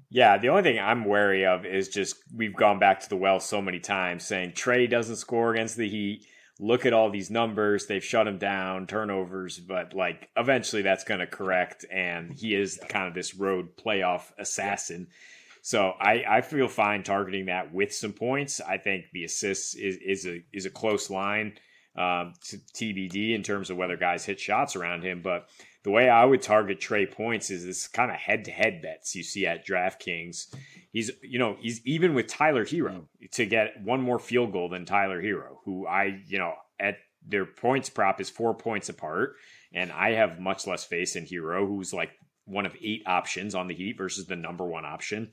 Yeah, 0.09 0.37
the 0.37 0.49
only 0.49 0.63
thing 0.63 0.79
I'm 0.79 1.05
wary 1.05 1.45
of 1.45 1.65
is 1.65 1.89
just 1.89 2.15
we've 2.35 2.55
gone 2.55 2.79
back 2.79 2.99
to 3.01 3.09
the 3.09 3.15
well 3.15 3.39
so 3.39 3.61
many 3.61 3.79
times 3.79 4.25
saying 4.25 4.51
Trae 4.51 4.89
doesn't 4.89 5.17
score 5.17 5.53
against 5.53 5.77
the 5.77 5.87
Heat. 5.87 6.25
Look 6.59 6.85
at 6.85 6.93
all 6.93 7.09
these 7.09 7.31
numbers. 7.31 7.87
They've 7.87 8.03
shut 8.03 8.27
him 8.27 8.37
down, 8.37 8.85
turnovers, 8.87 9.59
but 9.59 9.93
like 9.93 10.29
eventually 10.37 10.81
that's 10.83 11.03
going 11.03 11.19
to 11.19 11.27
correct. 11.27 11.85
And 11.91 12.31
he 12.31 12.53
is 12.53 12.79
kind 12.89 13.07
of 13.07 13.15
this 13.15 13.35
road 13.35 13.75
playoff 13.75 14.31
assassin. 14.37 15.07
So 15.61 15.93
I, 15.99 16.23
I 16.27 16.41
feel 16.41 16.67
fine 16.67 17.03
targeting 17.03 17.47
that 17.47 17.73
with 17.73 17.93
some 17.93 18.13
points. 18.13 18.61
I 18.61 18.77
think 18.77 19.05
the 19.13 19.23
assists 19.23 19.75
is, 19.75 19.97
is 19.97 20.27
a 20.27 20.43
is 20.51 20.65
a 20.65 20.69
close 20.69 21.09
line 21.09 21.53
um, 21.95 22.33
TBD 22.43 23.35
in 23.35 23.43
terms 23.43 23.69
of 23.69 23.77
whether 23.77 23.97
guys 23.97 24.25
hit 24.25 24.39
shots 24.39 24.75
around 24.75 25.03
him. 25.03 25.21
But 25.21 25.49
the 25.83 25.91
way 25.91 26.09
I 26.09 26.25
would 26.25 26.41
target 26.41 26.79
Trae 26.79 27.09
points 27.09 27.49
is 27.49 27.65
this 27.65 27.87
kind 27.87 28.09
of 28.09 28.17
head 28.17 28.45
to 28.45 28.51
head 28.51 28.81
bets 28.81 29.15
you 29.15 29.23
see 29.23 29.45
at 29.45 29.67
DraftKings. 29.67 30.55
He's, 30.91 31.11
you 31.21 31.39
know, 31.39 31.57
he's 31.59 31.85
even 31.85 32.13
with 32.13 32.27
Tyler 32.27 32.65
Herro 32.65 33.05
to 33.31 33.45
get 33.45 33.81
one 33.83 34.01
more 34.01 34.19
field 34.19 34.51
goal 34.51 34.69
than 34.69 34.85
Tyler 34.85 35.21
Herro, 35.21 35.57
who 35.65 35.85
I, 35.85 36.21
you 36.27 36.37
know, 36.37 36.53
at 36.79 36.97
their 37.25 37.45
points 37.45 37.89
prop 37.89 38.19
is 38.21 38.29
four 38.29 38.53
points 38.53 38.89
apart. 38.89 39.35
And 39.73 39.91
I 39.91 40.11
have 40.11 40.39
much 40.39 40.67
less 40.67 40.83
faith 40.83 41.15
in 41.15 41.25
Herro, 41.25 41.67
who's 41.67 41.93
like 41.93 42.11
one 42.45 42.65
of 42.65 42.75
eight 42.81 43.03
options 43.05 43.55
on 43.55 43.67
the 43.67 43.73
Heat 43.75 43.97
versus 43.97 44.25
the 44.25 44.35
number 44.35 44.65
one 44.65 44.85
option. 44.85 45.31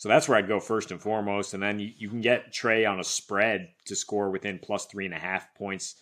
So 0.00 0.08
that's 0.08 0.26
where 0.30 0.38
I'd 0.38 0.48
go 0.48 0.60
first 0.60 0.92
and 0.92 0.98
foremost. 0.98 1.52
And 1.52 1.62
then 1.62 1.78
you, 1.78 1.92
you 1.94 2.08
can 2.08 2.22
get 2.22 2.54
Trae 2.54 2.90
on 2.90 3.00
a 3.00 3.04
spread 3.04 3.68
to 3.84 3.94
score 3.94 4.30
within 4.30 4.58
plus 4.58 4.86
three 4.86 5.04
and 5.04 5.12
a 5.12 5.18
half 5.18 5.54
points 5.54 5.96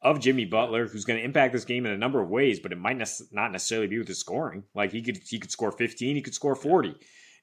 of 0.00 0.20
Jimmy 0.20 0.46
Butler, 0.46 0.86
who's 0.86 1.04
going 1.04 1.18
to 1.18 1.24
impact 1.24 1.52
this 1.52 1.66
game 1.66 1.84
in 1.84 1.92
a 1.92 1.98
number 1.98 2.22
of 2.22 2.30
ways, 2.30 2.60
but 2.60 2.72
it 2.72 2.78
might 2.78 2.96
not 3.30 3.52
necessarily 3.52 3.88
be 3.88 3.98
with 3.98 4.08
his 4.08 4.18
scoring. 4.18 4.64
Like 4.74 4.90
he 4.92 5.02
could 5.02 5.18
he 5.28 5.38
could 5.38 5.50
score 5.50 5.70
15, 5.70 6.16
he 6.16 6.22
could 6.22 6.32
score 6.32 6.56
40. 6.56 6.94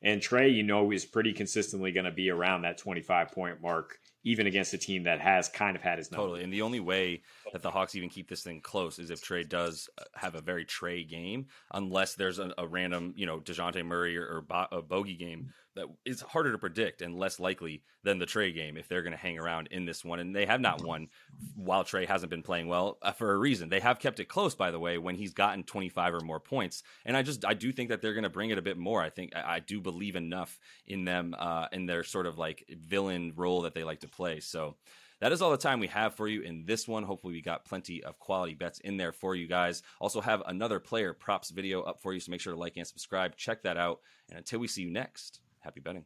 And 0.01 0.19
Trae, 0.19 0.51
you 0.51 0.63
know, 0.63 0.91
is 0.91 1.05
pretty 1.05 1.31
consistently 1.31 1.91
going 1.91 2.05
to 2.05 2.11
be 2.11 2.31
around 2.31 2.63
that 2.63 2.79
25 2.79 3.31
point 3.31 3.61
mark, 3.61 3.99
even 4.23 4.47
against 4.47 4.73
a 4.73 4.79
team 4.79 5.03
that 5.03 5.19
has 5.19 5.47
kind 5.47 5.75
of 5.75 5.83
had 5.83 5.99
his 5.99 6.11
number. 6.11 6.23
Totally. 6.23 6.43
And 6.43 6.51
the 6.51 6.63
only 6.63 6.79
way 6.79 7.21
that 7.51 7.61
the 7.61 7.71
Hawks 7.71 7.95
even 7.95 8.09
keep 8.09 8.29
this 8.29 8.43
thing 8.43 8.61
close 8.61 8.99
is 8.99 9.09
if 9.09 9.21
Trae 9.21 9.47
does 9.47 9.89
uh, 9.97 10.03
have 10.15 10.35
a 10.35 10.41
very 10.41 10.65
Trae 10.65 11.07
game, 11.07 11.47
unless 11.73 12.15
there's 12.15 12.39
a, 12.39 12.53
a 12.57 12.67
random, 12.67 13.13
you 13.15 13.25
know, 13.25 13.39
Dejounte 13.39 13.83
Murray 13.85 14.17
or, 14.17 14.25
or 14.25 14.41
bo- 14.41 14.67
a 14.71 14.81
bogey 14.81 15.15
game 15.15 15.51
that 15.75 15.87
is 16.05 16.21
harder 16.21 16.51
to 16.51 16.57
predict 16.57 17.01
and 17.01 17.17
less 17.17 17.39
likely 17.39 17.83
than 18.03 18.19
the 18.19 18.25
Trae 18.25 18.53
game 18.53 18.77
if 18.77 18.87
they're 18.87 19.01
going 19.01 19.13
to 19.13 19.17
hang 19.17 19.37
around 19.37 19.67
in 19.71 19.85
this 19.85 20.03
one. 20.03 20.19
And 20.19 20.35
they 20.35 20.45
have 20.45 20.61
not 20.61 20.83
won 20.83 21.07
while 21.55 21.83
Trae 21.83 22.07
hasn't 22.07 22.29
been 22.29 22.43
playing 22.43 22.67
well 22.67 22.97
uh, 23.01 23.11
for 23.11 23.31
a 23.31 23.37
reason. 23.37 23.69
They 23.69 23.79
have 23.79 23.99
kept 23.99 24.19
it 24.19 24.25
close, 24.25 24.55
by 24.55 24.71
the 24.71 24.79
way, 24.79 24.97
when 24.97 25.15
he's 25.15 25.33
gotten 25.33 25.63
25 25.63 26.15
or 26.15 26.19
more 26.21 26.39
points. 26.39 26.83
And 27.05 27.15
I 27.15 27.21
just 27.21 27.45
I 27.45 27.53
do 27.53 27.71
think 27.71 27.89
that 27.89 28.01
they're 28.01 28.13
going 28.13 28.23
to 28.23 28.29
bring 28.29 28.49
it 28.49 28.57
a 28.57 28.63
bit 28.63 28.77
more. 28.77 29.01
I 29.01 29.09
think 29.09 29.35
I, 29.35 29.55
I 29.55 29.59
do 29.59 29.79
believe 29.79 30.15
enough 30.15 30.59
in 30.87 31.05
them 31.05 31.35
uh, 31.37 31.67
in 31.71 31.85
their 31.85 32.03
sort 32.03 32.25
of 32.25 32.37
like 32.37 32.65
villain 32.69 33.33
role 33.35 33.61
that 33.61 33.73
they 33.73 33.83
like 33.83 34.01
to 34.01 34.09
play. 34.09 34.39
So. 34.39 34.75
That 35.21 35.31
is 35.31 35.41
all 35.41 35.51
the 35.51 35.57
time 35.57 35.79
we 35.79 35.87
have 35.87 36.15
for 36.15 36.27
you 36.27 36.41
in 36.41 36.65
this 36.65 36.87
one. 36.87 37.03
Hopefully, 37.03 37.33
we 37.33 37.41
got 37.41 37.65
plenty 37.65 38.03
of 38.03 38.19
quality 38.19 38.53
bets 38.53 38.79
in 38.79 38.97
there 38.97 39.11
for 39.11 39.35
you 39.35 39.47
guys. 39.47 39.83
Also, 39.99 40.21
have 40.21 40.41
another 40.45 40.79
player 40.79 41.13
props 41.13 41.49
video 41.49 41.81
up 41.81 42.01
for 42.01 42.13
you, 42.13 42.19
so 42.19 42.31
make 42.31 42.41
sure 42.41 42.53
to 42.53 42.59
like 42.59 42.77
and 42.77 42.87
subscribe. 42.87 43.35
Check 43.35 43.63
that 43.63 43.77
out. 43.77 43.99
And 44.29 44.37
until 44.37 44.59
we 44.59 44.67
see 44.67 44.83
you 44.83 44.91
next, 44.91 45.41
happy 45.59 45.81
betting. 45.81 46.05